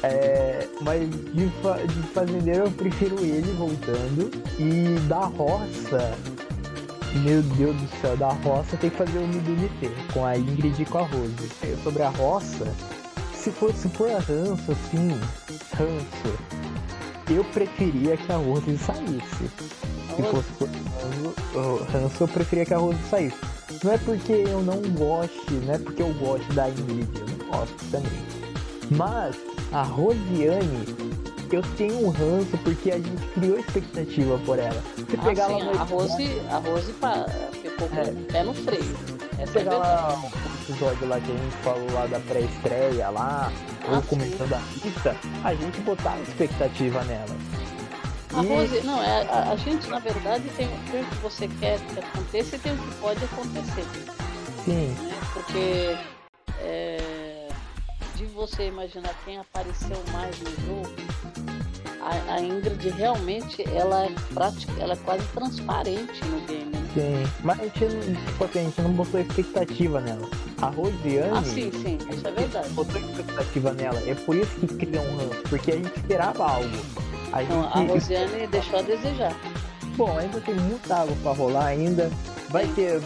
[0.02, 1.74] É, mas de, fa...
[1.74, 4.30] de fazendeiro eu prefiro ele voltando.
[4.58, 6.14] E da roça,
[7.24, 10.84] meu Deus do céu, da roça tem que fazer o MDMT com a Ingrid e
[10.84, 11.48] com a Rose.
[11.82, 12.66] Sobre a roça,
[13.42, 15.20] se fosse por ranço, assim,
[15.74, 16.38] ranço,
[17.28, 19.50] eu preferia que a Rose saísse.
[20.14, 20.68] Se fosse por
[21.90, 23.36] ranço, eu preferia que a Rose saísse.
[23.82, 27.58] Não é porque eu não goste, não é porque eu gosto da Ingrid, eu não
[27.58, 28.12] gosto também.
[28.92, 29.36] Mas
[29.72, 30.86] a Rosiane
[31.50, 34.80] eu tenho um ranço porque a gente criou expectativa por ela.
[34.96, 36.92] Você ah, pegar sim, a Rose, a Rose
[37.60, 38.12] ficou com é.
[38.30, 38.96] pé no freio.
[39.38, 43.52] Essa pegar é o episódio lá que a gente falou lá da pré-estreia lá,
[43.84, 47.36] ah, ou começando a pista, a gente botava expectativa nela.
[48.34, 48.46] A e...
[48.46, 51.98] Rose, não, é, a, a, gente na verdade tem, tem o que você quer que
[51.98, 53.84] aconteça e tem o que pode acontecer.
[54.64, 54.96] Sim.
[55.00, 55.18] Né?
[55.34, 55.98] Porque
[56.60, 57.48] é,
[58.14, 60.92] de você imaginar quem apareceu mais no jogo,
[62.02, 66.64] a, a Ingrid realmente ela é prática, ela é quase transparente no game.
[66.64, 66.82] Né?
[66.94, 70.28] Sim, mas a gente, tipo assim, a gente não botou expectativa nela.
[70.60, 71.38] A Rosiane.
[71.38, 72.68] Ah, sim, sim, isso é verdade.
[72.70, 74.02] Botou expectativa nela.
[74.06, 76.78] É por isso que cria um ranço, porque a gente esperava algo.
[77.32, 77.52] A, gente...
[77.52, 79.34] Não, a Rosiane deixou a desejar.
[79.96, 82.10] Bom, ainda tem muita água para rolar ainda.
[82.52, 83.00] Vai ter,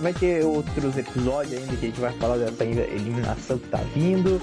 [0.00, 4.40] vai ter outros episódios ainda que a gente vai falar dessa eliminação que tá vindo.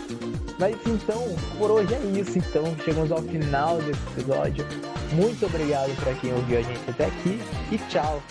[0.60, 2.38] Mas então, por hoje é isso.
[2.38, 4.66] Então, chegamos ao final desse episódio.
[5.14, 7.40] Muito obrigado para quem ouviu a gente até aqui
[7.72, 8.22] e tchau.